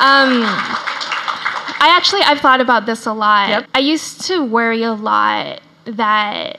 [0.02, 0.42] Um,
[1.78, 3.48] I actually I've thought about this a lot.
[3.48, 3.68] Yep.
[3.76, 6.58] I used to worry a lot that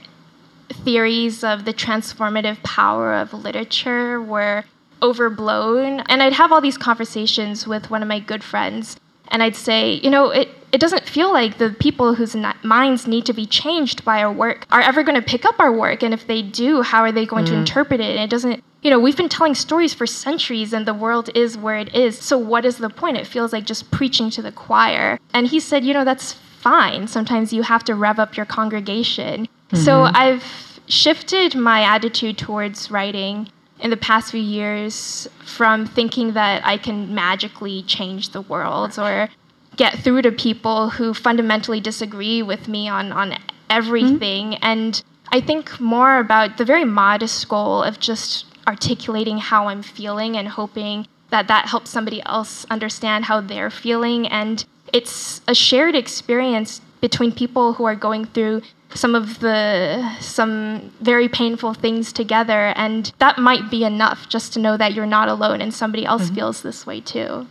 [0.70, 4.64] theories of the transformative power of literature were
[5.02, 6.02] overblown.
[6.02, 8.98] And I'd have all these conversations with one of my good friends,
[9.30, 13.26] and I'd say, you know, it, it doesn't feel like the people whose minds need
[13.26, 16.04] to be changed by our work are ever going to pick up our work.
[16.04, 17.50] And if they do, how are they going mm.
[17.50, 18.16] to interpret it?
[18.16, 21.58] And it doesn't, you know, we've been telling stories for centuries and the world is
[21.58, 22.20] where it is.
[22.20, 23.18] So what is the point?
[23.18, 25.18] It feels like just preaching to the choir.
[25.34, 27.08] And he said, you know, that's fine.
[27.08, 29.46] Sometimes you have to rev up your congregation.
[29.46, 29.78] Mm-hmm.
[29.78, 30.44] So I've
[30.88, 33.50] shifted my attitude towards writing
[33.80, 39.30] in the past few years from thinking that I can magically change the world or
[39.76, 43.38] get through to people who fundamentally disagree with me on, on
[43.70, 44.52] everything.
[44.52, 44.64] Mm-hmm.
[44.64, 50.38] And I think more about the very modest goal of just articulating how I'm feeling
[50.38, 54.28] and hoping that that helps somebody else understand how they're feeling.
[54.28, 58.62] And it's a shared experience between people who are going through
[58.96, 64.60] some of the some very painful things together and that might be enough just to
[64.60, 66.36] know that you're not alone and somebody else mm-hmm.
[66.36, 67.46] feels this way too.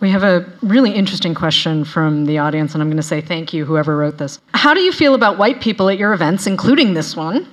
[0.00, 3.52] We have a really interesting question from the audience and i'm going to say thank
[3.52, 4.40] you whoever wrote this.
[4.52, 7.46] How do you feel about white people at your events including this one?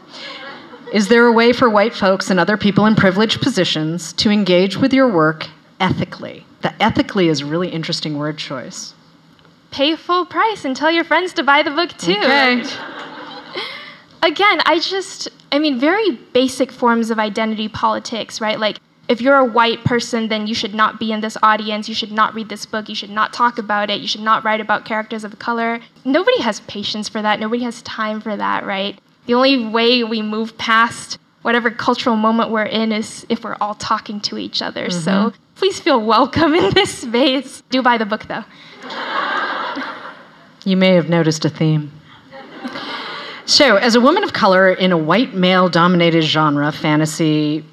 [0.94, 4.78] Is there a way for white folks and other people in privileged positions to engage
[4.78, 5.48] with your work
[5.80, 6.46] ethically?
[6.62, 8.94] The ethically is a really interesting word choice.
[9.70, 12.14] Pay full price and tell your friends to buy the book too.
[12.14, 12.64] Okay
[14.24, 18.60] again, I just, I mean, very basic forms of identity politics, right?
[18.60, 18.78] Like,
[19.08, 21.88] if you're a white person, then you should not be in this audience.
[21.88, 22.90] You should not read this book.
[22.90, 24.02] You should not talk about it.
[24.02, 25.80] You should not write about characters of color.
[26.04, 27.40] Nobody has patience for that.
[27.40, 29.00] Nobody has time for that, right?
[29.26, 33.76] The only way we move past whatever cultural moment we're in is if we're all
[33.76, 34.88] talking to each other.
[34.88, 35.00] Mm-hmm.
[35.00, 37.64] So please feel welcome in this space.
[37.70, 38.44] Do buy the book, though.
[40.66, 41.94] You may have noticed a theme.
[43.48, 47.64] So, as a woman of color in a white male dominated genre, fantasy,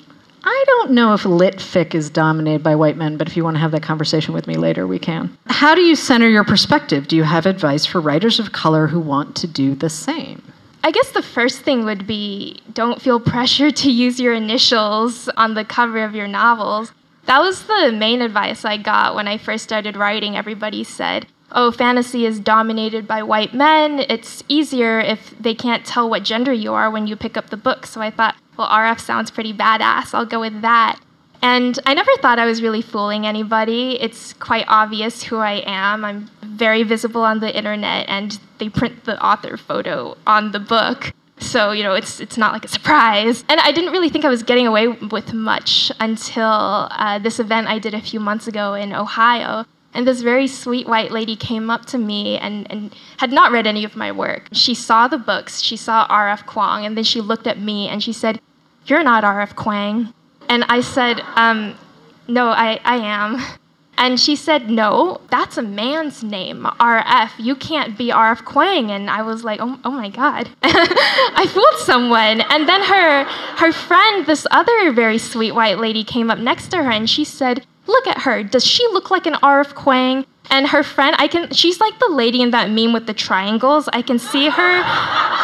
[0.45, 3.57] I don't know if lit fic is dominated by white men, but if you want
[3.57, 5.37] to have that conversation with me later, we can.
[5.47, 7.09] How do you center your perspective?
[7.09, 10.45] Do you have advice for writers of color who want to do the same?
[10.85, 15.55] I guess the first thing would be don't feel pressure to use your initials on
[15.55, 16.93] the cover of your novels.
[17.27, 20.37] That was the main advice I got when I first started writing.
[20.37, 24.01] Everybody said, oh, fantasy is dominated by white men.
[24.09, 27.57] It's easier if they can't tell what gender you are when you pick up the
[27.57, 27.87] book.
[27.87, 30.13] So I thought, well, RF sounds pretty badass.
[30.13, 31.01] I'll go with that.
[31.41, 34.01] And I never thought I was really fooling anybody.
[34.01, 36.05] It's quite obvious who I am.
[36.05, 41.13] I'm very visible on the internet, and they print the author photo on the book.
[41.39, 43.45] So, you know, it's, it's not like a surprise.
[43.49, 47.67] And I didn't really think I was getting away with much until uh, this event
[47.67, 51.71] I did a few months ago in Ohio and this very sweet white lady came
[51.71, 54.49] up to me and, and had not read any of my work.
[54.53, 56.47] She saw the books, she saw R.F.
[56.47, 58.41] Kuang, and then she looked at me and she said,
[58.87, 59.55] You're not R.F.
[59.55, 60.13] Kuang.
[60.49, 61.77] And I said, um,
[62.27, 63.41] No, I, I am.
[63.97, 67.31] And she said, No, that's a man's name, RF.
[67.39, 68.91] You can't be RF Kuang.
[68.91, 70.51] And I was like, Oh, oh my God.
[70.63, 72.41] I fooled someone.
[72.41, 76.83] And then her, her friend, this other very sweet white lady, came up next to
[76.83, 78.43] her and she said, look at her.
[78.43, 80.27] Does she look like an RF Kuang?
[80.51, 83.89] And her friend, I can she's like the lady in that meme with the triangles.
[83.93, 84.83] I can see her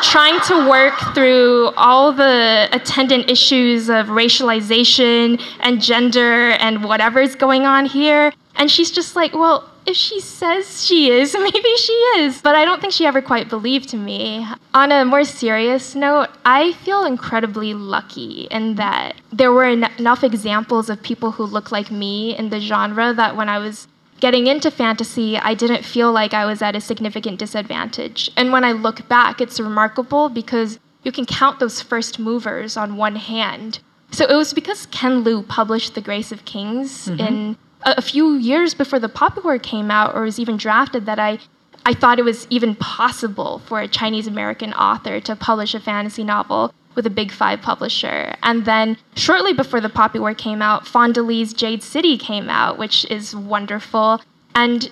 [0.03, 7.65] trying to work through all the attendant issues of racialization and gender and whatever's going
[7.65, 8.33] on here.
[8.57, 12.41] And she's just like, well, if she says she is, maybe she is.
[12.41, 14.47] But I don't think she ever quite believed me.
[14.75, 20.25] On a more serious note, I feel incredibly lucky in that there were en- enough
[20.25, 23.89] examples of people who look like me in the genre that when I was
[24.21, 28.31] getting into fantasy, I didn't feel like I was at a significant disadvantage.
[28.37, 32.97] And when I look back, it's remarkable because you can count those first movers on
[32.97, 33.81] one hand.
[34.13, 37.21] So it was because Ken Liu published The Grace of Kings mm-hmm.
[37.21, 41.19] in a, few years before the Poppy War came out or was even drafted that
[41.19, 41.39] I
[41.87, 46.23] I thought it was even possible for a Chinese American author to publish a fantasy
[46.23, 48.35] novel with a big five publisher.
[48.43, 52.77] And then shortly before the Poppy War came out, Fonda Lee's Jade City came out,
[52.77, 54.21] which is wonderful.
[54.55, 54.91] And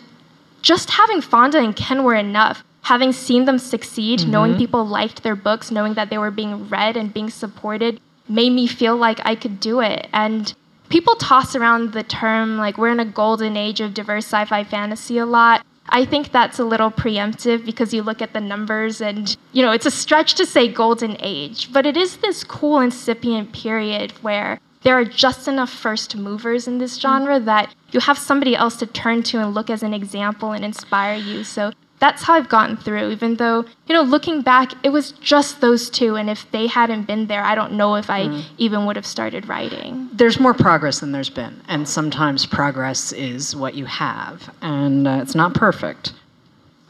[0.63, 2.65] just having Fonda and Ken were enough.
[2.83, 4.31] having seen them succeed, mm-hmm.
[4.31, 8.51] knowing people liked their books, knowing that they were being read and being supported, made
[8.51, 10.09] me feel like I could do it.
[10.13, 10.55] And
[10.89, 14.65] people toss around the term like we're in a golden age of diverse sci fi
[14.65, 15.65] fantasy a lot.
[15.91, 19.73] I think that's a little preemptive because you look at the numbers and, you know,
[19.73, 24.61] it's a stretch to say golden age, but it is this cool incipient period where
[24.83, 27.47] there are just enough first movers in this genre mm-hmm.
[27.47, 31.17] that you have somebody else to turn to and look as an example and inspire
[31.17, 31.43] you.
[31.43, 35.61] So that's how I've gotten through, even though, you know, looking back, it was just
[35.61, 36.17] those two.
[36.17, 38.45] And if they hadn't been there, I don't know if I mm.
[38.57, 40.09] even would have started writing.
[40.13, 41.61] There's more progress than there's been.
[41.69, 44.55] And sometimes progress is what you have.
[44.63, 46.13] And uh, it's not perfect.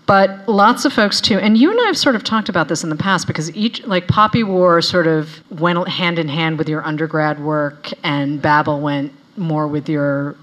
[0.08, 2.82] But lots of folks too, and you and I have sort of talked about this
[2.82, 6.66] in the past because each, like Poppy War sort of went hand in hand with
[6.66, 10.34] your undergrad work, and Babel went more with your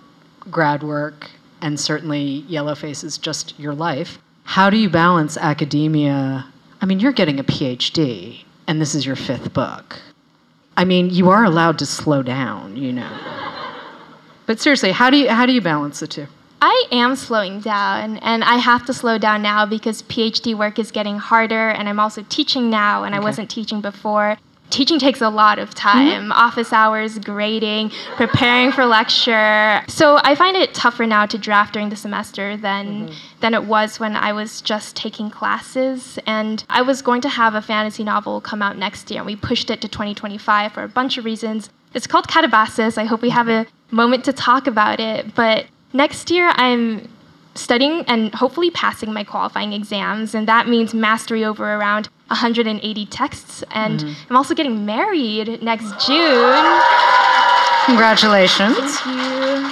[0.52, 1.32] grad work,
[1.64, 4.20] and certainly Yellowface is just your life.
[4.46, 6.46] How do you balance academia?
[6.80, 10.00] I mean, you're getting a PhD, and this is your fifth book.
[10.78, 13.10] I mean, you are allowed to slow down, you know.
[14.46, 16.28] But seriously, how do you how do you balance the two?
[16.62, 20.92] I am slowing down, and I have to slow down now because PhD work is
[20.92, 23.22] getting harder, and I'm also teaching now, and okay.
[23.22, 24.38] I wasn't teaching before
[24.76, 26.24] teaching takes a lot of time.
[26.24, 26.32] Mm-hmm.
[26.34, 29.82] office hours grading preparing for lecture.
[29.88, 33.16] So i find it tougher now to draft during the semester than mm-hmm.
[33.40, 36.20] than it was when i was just taking classes.
[36.28, 39.36] And i was going to have a fantasy novel come out next year and we
[39.36, 41.70] pushed it to 2025 for a bunch of reasons.
[41.94, 42.98] It's called Katabasis.
[42.98, 45.34] I hope we have a moment to talk about it.
[45.36, 47.08] But next year i'm
[47.56, 53.64] studying and hopefully passing my qualifying exams and that means mastery over around 180 texts,
[53.72, 54.30] and mm-hmm.
[54.30, 56.82] I'm also getting married next June.
[57.86, 58.76] Congratulations.
[58.76, 59.72] Thank you.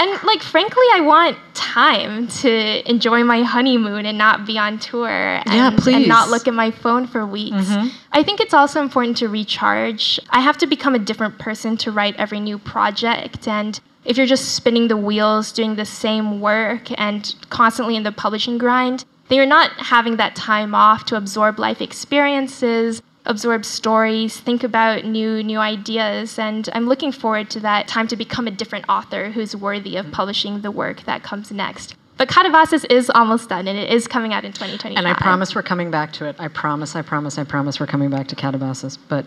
[0.00, 5.08] And like frankly, I want time to enjoy my honeymoon and not be on tour
[5.08, 5.94] and, yeah, please.
[5.94, 7.56] and not look at my phone for weeks.
[7.56, 7.88] Mm-hmm.
[8.12, 10.18] I think it's also important to recharge.
[10.30, 14.26] I have to become a different person to write every new project and if you're
[14.26, 19.36] just spinning the wheels doing the same work and constantly in the publishing grind, then
[19.36, 25.42] you're not having that time off to absorb life experiences, absorb stories, think about new
[25.42, 29.54] new ideas, and I'm looking forward to that time to become a different author who's
[29.54, 30.14] worthy of mm-hmm.
[30.14, 31.94] publishing the work that comes next.
[32.16, 34.98] But Katabasis is almost done, and it is coming out in 2025.
[34.98, 36.36] And I promise we're coming back to it.
[36.38, 38.98] I promise, I promise, I promise we're coming back to Katabasis.
[39.08, 39.24] But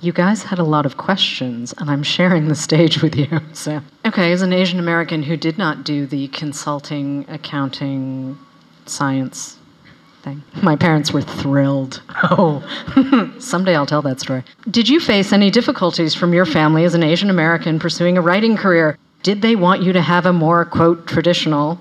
[0.00, 3.26] you guys had a lot of questions, and I'm sharing the stage with you.
[3.52, 8.38] So, okay, as an Asian American who did not do the consulting, accounting,
[8.84, 9.58] science
[10.22, 10.42] thing.
[10.62, 12.02] My parents were thrilled.
[12.22, 12.62] Oh,
[13.38, 14.44] someday I'll tell that story.
[14.70, 18.56] Did you face any difficulties from your family as an Asian American pursuing a writing
[18.56, 18.98] career?
[19.22, 21.80] Did they want you to have a more, quote, traditional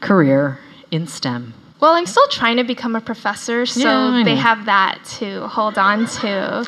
[0.00, 0.58] career
[0.90, 1.54] in STEM?
[1.80, 5.78] Well, I'm still trying to become a professor, so yeah, they have that to hold
[5.78, 6.66] on to.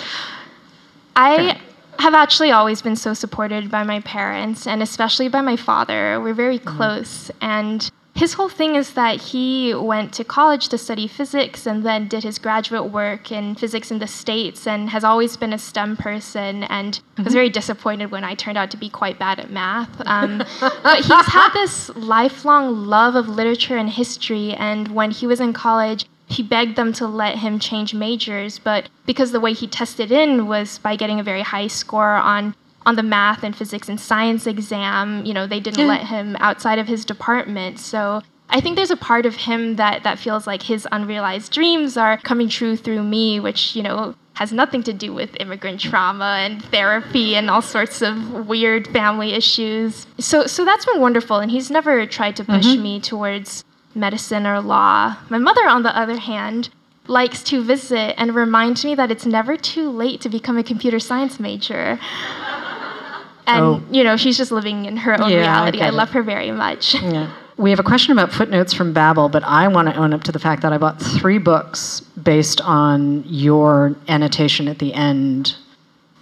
[1.17, 1.61] I
[1.99, 6.21] have actually always been so supported by my parents and especially by my father.
[6.21, 6.77] We're very mm-hmm.
[6.77, 11.85] close and his whole thing is that he went to college to study physics and
[11.85, 15.59] then did his graduate work in physics in the States and has always been a
[15.59, 17.25] STEM person and mm-hmm.
[17.25, 19.89] was very disappointed when I turned out to be quite bad at math.
[20.05, 25.41] Um, but he's had this lifelong love of literature and history, and when he was
[25.41, 29.67] in college, he begged them to let him change majors, but because the way he
[29.67, 32.55] tested in was by getting a very high score on
[32.85, 36.81] on the math and physics and science exam, you know, they didn't let him outside
[36.81, 37.79] of his department.
[37.79, 41.97] So I think there's a part of him that that feels like his unrealized dreams
[41.97, 46.39] are coming true through me, which, you know, has nothing to do with immigrant trauma
[46.41, 50.07] and therapy and all sorts of weird family issues.
[50.19, 52.83] So so that's been wonderful and he's never tried to push mm-hmm.
[52.83, 53.65] me towards
[53.95, 55.17] medicine or law.
[55.29, 56.71] My mother on the other hand
[57.07, 61.01] likes to visit and remind me that it's never too late to become a computer
[61.01, 61.99] science major
[63.47, 63.83] and oh.
[63.91, 65.81] you know she's just living in her own yeah, reality.
[65.81, 66.95] I, I love her very much.
[66.95, 67.33] Yeah.
[67.59, 70.33] We have a question about footnotes from Babel, but I want to own up to
[70.33, 75.55] the fact that I bought three books based on your annotation at the end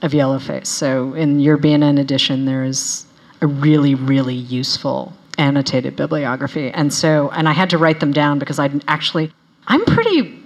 [0.03, 0.67] of Yellowface.
[0.67, 3.07] So in your B&N edition, there is
[3.41, 6.71] a really, really useful annotated bibliography.
[6.71, 9.33] And so, and I had to write them down because I actually,
[9.67, 10.41] I'm pretty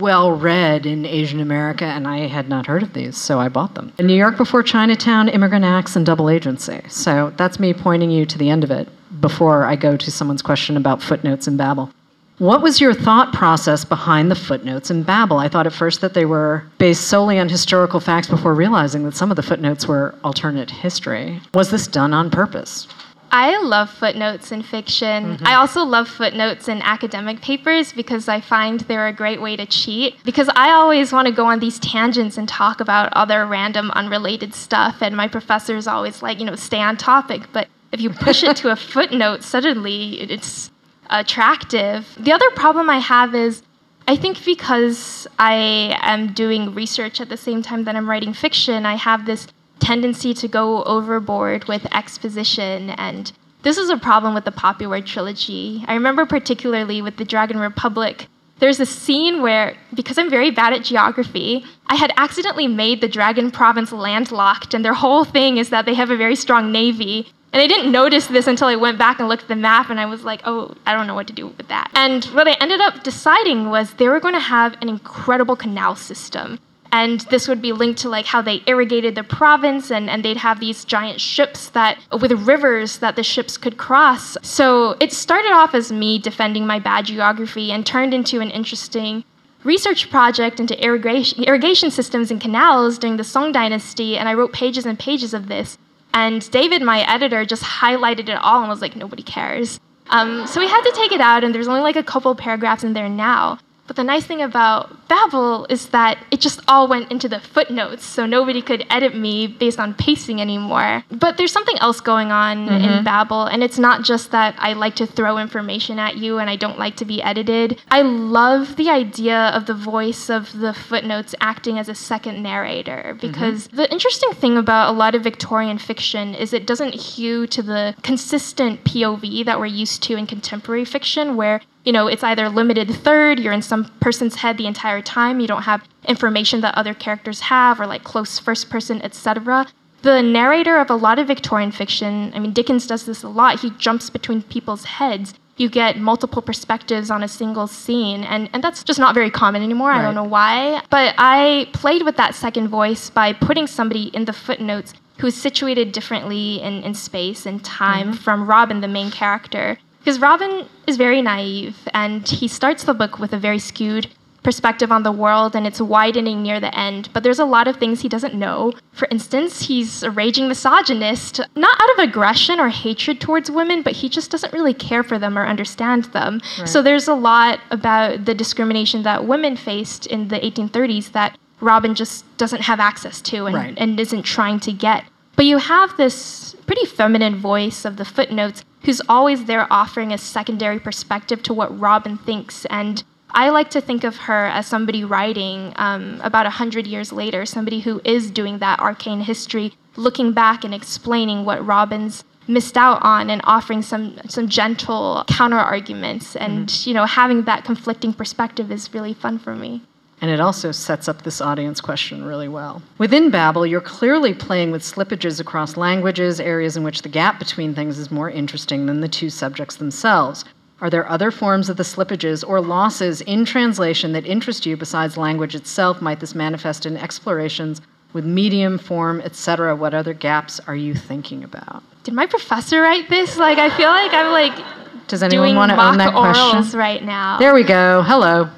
[0.00, 3.74] well read in Asian America, and I had not heard of these, so I bought
[3.74, 3.92] them.
[3.98, 6.82] In New York Before Chinatown, Immigrant Acts, and Double Agency.
[6.88, 8.88] So that's me pointing you to the end of it
[9.20, 11.90] before I go to someone's question about footnotes in Babel.
[12.38, 15.38] What was your thought process behind the footnotes in Babel?
[15.38, 19.16] I thought at first that they were based solely on historical facts before realizing that
[19.16, 21.40] some of the footnotes were alternate history.
[21.54, 22.88] Was this done on purpose?
[23.30, 25.36] I love footnotes in fiction.
[25.36, 25.46] Mm-hmm.
[25.46, 29.66] I also love footnotes in academic papers because I find they're a great way to
[29.66, 30.22] cheat.
[30.24, 34.54] Because I always want to go on these tangents and talk about other random, unrelated
[34.54, 37.42] stuff, and my professors always like, you know, stay on topic.
[37.52, 40.70] But if you push it to a footnote, suddenly it's
[41.10, 42.16] attractive.
[42.18, 43.62] The other problem I have is
[44.08, 48.86] I think because I am doing research at the same time that I'm writing fiction,
[48.86, 49.48] I have this
[49.80, 55.00] tendency to go overboard with exposition and this is a problem with the Poppy War
[55.00, 55.84] trilogy.
[55.88, 58.28] I remember particularly with the Dragon Republic,
[58.60, 63.08] there's a scene where, because I'm very bad at geography, I had accidentally made the
[63.08, 67.26] Dragon Province landlocked, and their whole thing is that they have a very strong navy.
[67.52, 69.98] And I didn't notice this until I went back and looked at the map, and
[69.98, 71.90] I was like, oh, I don't know what to do with that.
[71.94, 75.96] And what I ended up deciding was they were going to have an incredible canal
[75.96, 76.58] system
[76.92, 80.36] and this would be linked to like how they irrigated the province and, and they'd
[80.36, 84.36] have these giant ships that with rivers that the ships could cross.
[84.42, 89.24] So it started off as me defending my bad geography and turned into an interesting
[89.64, 94.52] research project into irrigation, irrigation systems and canals during the song dynasty and i wrote
[94.52, 95.76] pages and pages of this.
[96.14, 99.80] And david my editor just highlighted it all and was like nobody cares.
[100.08, 102.84] Um, so we had to take it out and there's only like a couple paragraphs
[102.84, 107.10] in there now but the nice thing about Babel is that it just all went
[107.10, 111.04] into the footnotes, so nobody could edit me based on pacing anymore.
[111.10, 112.84] But there's something else going on mm-hmm.
[112.84, 116.50] in Babel, and it's not just that I like to throw information at you and
[116.50, 117.80] I don't like to be edited.
[117.90, 123.14] I love the idea of the voice of the footnotes acting as a second narrator
[123.16, 123.26] mm-hmm.
[123.26, 123.76] because mm-hmm.
[123.76, 127.94] the interesting thing about a lot of Victorian fiction is it doesn't hew to the
[128.02, 132.90] consistent POV that we're used to in contemporary fiction, where you know, it's either limited
[132.90, 136.92] third, you're in some person's head the entire time, you don't have information that other
[136.92, 139.68] characters have, or like close first person, etc.
[140.02, 143.60] The narrator of a lot of Victorian fiction, I mean, Dickens does this a lot,
[143.60, 145.32] he jumps between people's heads.
[145.58, 149.62] You get multiple perspectives on a single scene, and, and that's just not very common
[149.62, 149.88] anymore.
[149.88, 150.00] Right.
[150.00, 150.82] I don't know why.
[150.90, 155.92] But I played with that second voice by putting somebody in the footnotes who's situated
[155.92, 158.16] differently in, in space and time mm-hmm.
[158.16, 159.78] from Robin, the main character.
[160.06, 164.06] Because Robin is very naive, and he starts the book with a very skewed
[164.44, 167.08] perspective on the world, and it's widening near the end.
[167.12, 168.72] But there's a lot of things he doesn't know.
[168.92, 173.94] For instance, he's a raging misogynist, not out of aggression or hatred towards women, but
[173.94, 176.40] he just doesn't really care for them or understand them.
[176.56, 176.68] Right.
[176.68, 181.96] So there's a lot about the discrimination that women faced in the 1830s that Robin
[181.96, 183.74] just doesn't have access to and, right.
[183.76, 185.02] and isn't trying to get.
[185.34, 190.18] But you have this pretty feminine voice of the footnotes who's always there offering a
[190.18, 192.64] secondary perspective to what Robin thinks.
[192.66, 197.44] And I like to think of her as somebody writing um, about 100 years later,
[197.44, 203.02] somebody who is doing that arcane history, looking back and explaining what Robin's missed out
[203.02, 206.88] on and offering some some gentle counter arguments and mm-hmm.
[206.88, 209.82] you know having that conflicting perspective is really fun for me
[210.20, 212.82] and it also sets up this audience question really well.
[212.98, 217.74] Within Babel, you're clearly playing with slippages across languages, areas in which the gap between
[217.74, 220.44] things is more interesting than the two subjects themselves.
[220.80, 225.16] Are there other forms of the slippages or losses in translation that interest you besides
[225.16, 226.02] language itself?
[226.02, 227.80] Might this manifest in explorations
[228.12, 229.74] with medium, form, etc.?
[229.74, 231.82] What other gaps are you thinking about?
[232.04, 233.36] Did my professor write this?
[233.36, 234.76] Like, I feel like I'm like
[235.08, 236.78] does anyone want to own that question?
[236.78, 237.38] right now.
[237.38, 238.02] There we go.
[238.02, 238.48] Hello.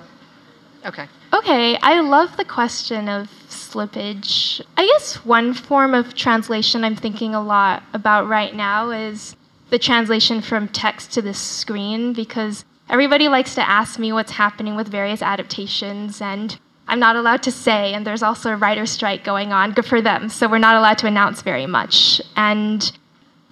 [0.87, 1.07] Okay.
[1.33, 4.63] Okay, I love the question of slippage.
[4.77, 9.37] I guess one form of translation I'm thinking a lot about right now is
[9.71, 14.75] the translation from text to the screen because everybody likes to ask me what's happening
[14.75, 16.59] with various adaptations and
[16.91, 19.73] I'm not allowed to say, and there's also a writer's strike going on.
[19.73, 20.31] Good for them.
[20.31, 22.23] So we're not allowed to announce very much.
[22.35, 22.91] And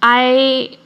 [0.01, 0.77] I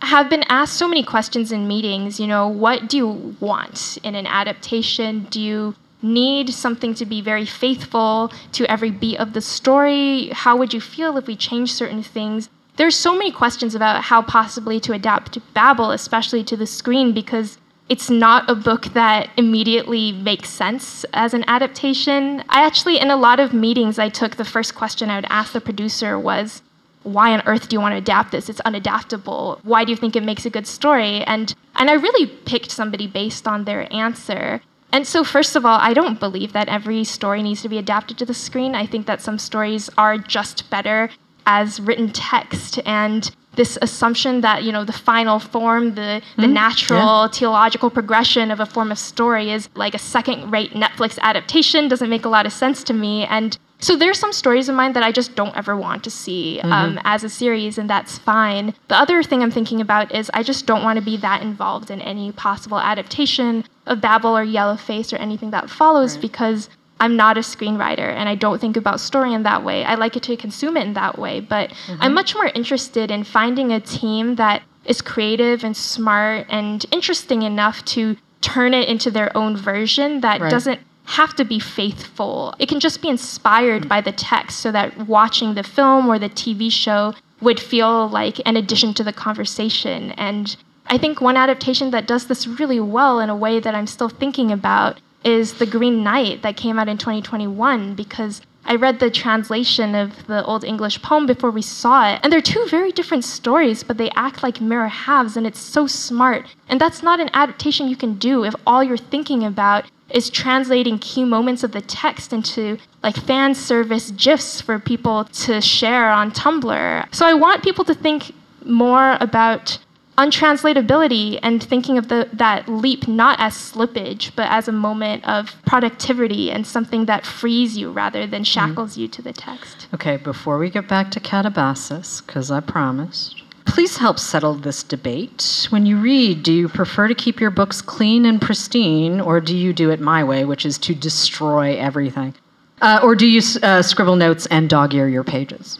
[0.00, 2.18] have been asked so many questions in meetings.
[2.18, 5.24] You know, what do you want in an adaptation?
[5.30, 10.28] Do you need something to be very faithful to every beat of the story?
[10.28, 12.48] How would you feel if we changed certain things?
[12.76, 17.58] There's so many questions about how possibly to adapt Babel, especially to the screen, because
[17.88, 22.42] it's not a book that immediately makes sense as an adaptation.
[22.48, 25.52] I actually, in a lot of meetings I took, the first question I would ask
[25.52, 26.62] the producer was,
[27.04, 28.48] why on earth do you want to adapt this?
[28.48, 29.60] It's unadaptable.
[29.62, 31.22] Why do you think it makes a good story?
[31.24, 34.62] And and I really picked somebody based on their answer.
[34.94, 38.16] And so, first of all, I don't believe that every story needs to be adapted
[38.18, 38.76] to the screen.
[38.76, 41.10] I think that some stories are just better
[41.46, 42.78] as written text.
[42.86, 46.52] And this assumption that you know the final form, the the mm-hmm.
[46.52, 47.28] natural yeah.
[47.32, 52.24] teleological progression of a form of story is like a second-rate Netflix adaptation doesn't make
[52.24, 53.24] a lot of sense to me.
[53.24, 56.58] And So there's some stories of mine that I just don't ever want to see
[56.62, 56.98] um, mm-hmm.
[57.04, 58.72] as a series, and that's fine.
[58.88, 61.90] The other thing I'm thinking about is I just don't want to be that involved
[61.90, 66.22] in any possible adaptation of Babel or Yellowface or anything that follows right.
[66.22, 69.84] because I'm not a screenwriter and I don't think about story in that way.
[69.84, 72.00] I like it to consume it in that way, but mm-hmm.
[72.00, 77.42] I'm much more interested in finding a team that is creative and smart and interesting
[77.42, 80.50] enough to turn it into their own version that right.
[80.50, 82.54] doesn't have to be faithful.
[82.58, 86.30] It can just be inspired by the text so that watching the film or the
[86.30, 90.12] TV show would feel like an addition to the conversation.
[90.12, 93.86] And I think one adaptation that does this really well in a way that I'm
[93.86, 98.98] still thinking about is The Green Knight that came out in 2021 because I read
[98.98, 102.92] the translation of the Old English poem before we saw it, and they're two very
[102.92, 106.46] different stories, but they act like mirror halves, and it's so smart.
[106.66, 110.98] And that's not an adaptation you can do if all you're thinking about is translating
[110.98, 116.30] key moments of the text into like fan service gifs for people to share on
[116.30, 117.14] Tumblr.
[117.14, 118.32] So I want people to think
[118.64, 119.78] more about
[120.18, 125.54] untranslatability and thinking of the, that leap not as slippage, but as a moment of
[125.66, 128.44] productivity and something that frees you rather than mm-hmm.
[128.44, 128.98] shackles mm.
[128.98, 129.88] you to the text.
[129.92, 135.66] Okay, before we get back to Katabasis, because I promised, please help settle this debate.
[135.70, 139.56] When you read, do you prefer to keep your books clean and pristine, or do
[139.56, 142.34] you do it my way, which is to destroy everything?
[142.80, 145.78] Uh, or do you uh, scribble notes and dog ear your pages?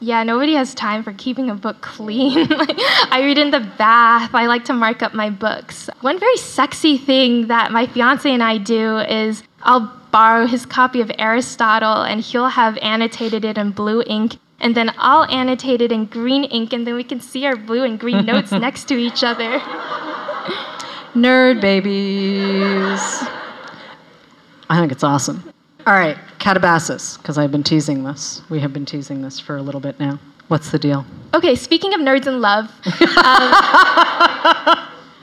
[0.00, 2.48] Yeah, nobody has time for keeping a book clean.
[2.48, 4.34] like, I read in the bath.
[4.34, 5.88] I like to mark up my books.
[6.00, 11.00] One very sexy thing that my fiance and I do is I'll borrow his copy
[11.00, 15.92] of Aristotle and he'll have annotated it in blue ink and then I'll annotate it
[15.92, 18.94] in green ink and then we can see our blue and green notes next to
[18.94, 19.58] each other.
[21.14, 23.00] Nerd babies.
[24.70, 25.52] I think it's awesome.
[25.86, 28.40] All right, Katabasis, because I've been teasing this.
[28.48, 30.20] We have been teasing this for a little bit now.
[30.46, 31.04] What's the deal?
[31.34, 32.92] Okay, speaking of nerds and love, um,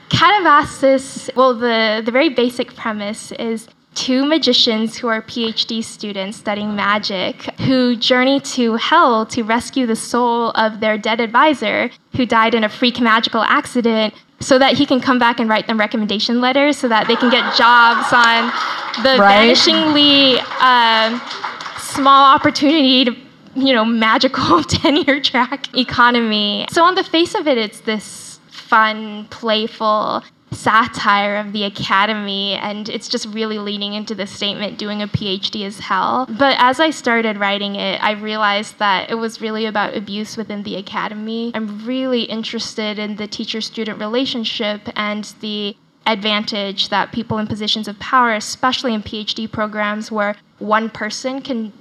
[0.09, 6.75] Katabasis, well, the, the very basic premise is two magicians who are PhD students studying
[6.75, 12.53] magic who journey to hell to rescue the soul of their dead advisor who died
[12.53, 16.39] in a freak magical accident so that he can come back and write them recommendation
[16.39, 18.45] letters so that they can get jobs on
[19.03, 19.49] the right?
[19.49, 21.19] vanishingly uh,
[21.79, 23.15] small opportunity to
[23.55, 29.25] you know magical tenure track economy so on the face of it it's this fun
[29.25, 35.07] playful satire of the academy and it's just really leaning into the statement doing a
[35.07, 36.25] phd is hell.
[36.37, 40.63] But as i started writing it i realized that it was really about abuse within
[40.63, 41.51] the academy.
[41.53, 45.75] I'm really interested in the teacher student relationship and the
[46.07, 51.71] advantage that people in positions of power especially in phd programs where one person can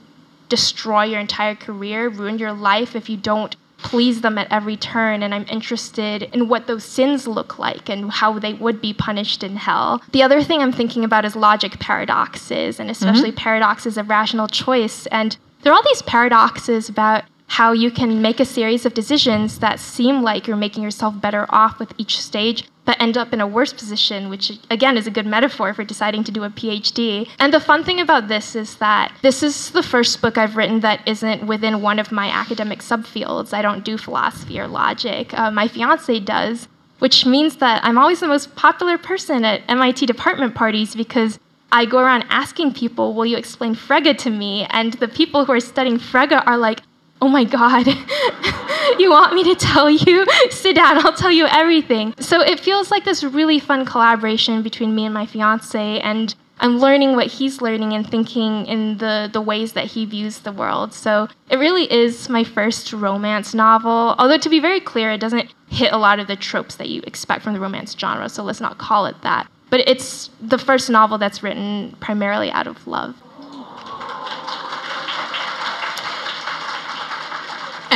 [0.49, 5.23] destroy your entire career ruin your life if you don't please them at every turn
[5.23, 9.43] and I'm interested in what those sins look like and how they would be punished
[9.43, 10.03] in hell.
[10.13, 13.37] The other thing I'm thinking about is logic paradoxes and especially mm-hmm.
[13.37, 18.41] paradoxes of rational choice and there are all these paradoxes about how you can make
[18.41, 22.65] a series of decisions that seem like you're making yourself better off with each stage
[22.89, 26.25] but end up in a worse position, which again is a good metaphor for deciding
[26.25, 27.29] to do a PhD.
[27.39, 30.81] And the fun thing about this is that this is the first book I've written
[30.81, 33.53] that isn't within one of my academic subfields.
[33.53, 35.39] I don't do philosophy or logic.
[35.39, 36.67] Uh, my fiance does,
[36.99, 41.39] which means that I'm always the most popular person at MIT department parties because
[41.71, 44.67] I go around asking people, Will you explain Frege to me?
[44.71, 46.81] And the people who are studying Frege are like,
[47.21, 47.87] Oh my God,
[48.99, 50.25] you want me to tell you?
[50.51, 52.15] Sit down, I'll tell you everything.
[52.21, 56.79] So it feels like this really fun collaboration between me and my fiance, and I'm
[56.79, 60.95] learning what he's learning and thinking in the, the ways that he views the world.
[60.95, 64.15] So it really is my first romance novel.
[64.19, 67.03] Although, to be very clear, it doesn't hit a lot of the tropes that you
[67.07, 69.49] expect from the romance genre, so let's not call it that.
[69.71, 73.17] But it's the first novel that's written primarily out of love.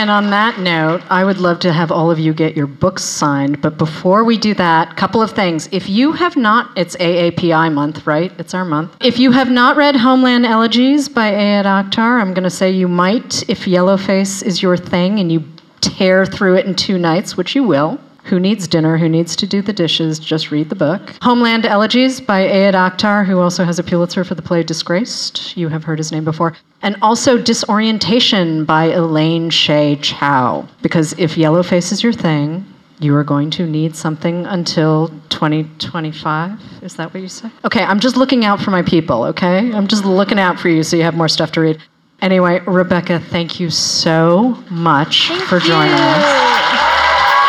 [0.02, 3.04] And on that note, I would love to have all of you get your books
[3.04, 3.62] signed.
[3.62, 5.68] But before we do that, a couple of things.
[5.70, 8.32] If you have not, it's AAPI month, right?
[8.36, 8.96] It's our month.
[9.00, 12.88] If you have not read Homeland Elegies by Ayad Akhtar, I'm going to say you
[12.88, 15.44] might if Yellowface is your thing and you
[15.80, 18.00] tear through it in two nights, which you will.
[18.24, 21.14] Who Needs Dinner, Who Needs to Do the Dishes, just read the book.
[21.22, 25.56] Homeland Elegies by Ayad Akhtar, who also has a Pulitzer for the play Disgraced.
[25.56, 26.56] You have heard his name before.
[26.82, 30.68] And also Disorientation by Elaine Hsieh Chou.
[30.82, 32.66] Because if Yellowface is your thing,
[32.98, 36.60] you are going to need something until 2025.
[36.82, 37.50] Is that what you say?
[37.64, 39.72] Okay, I'm just looking out for my people, okay?
[39.72, 41.80] I'm just looking out for you so you have more stuff to read.
[42.20, 45.98] Anyway, Rebecca, thank you so much Thank for joining you.
[45.98, 46.22] us.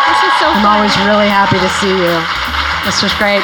[0.09, 0.77] This is so I'm fun.
[0.77, 2.17] always really happy to see you.
[2.85, 3.43] This was great.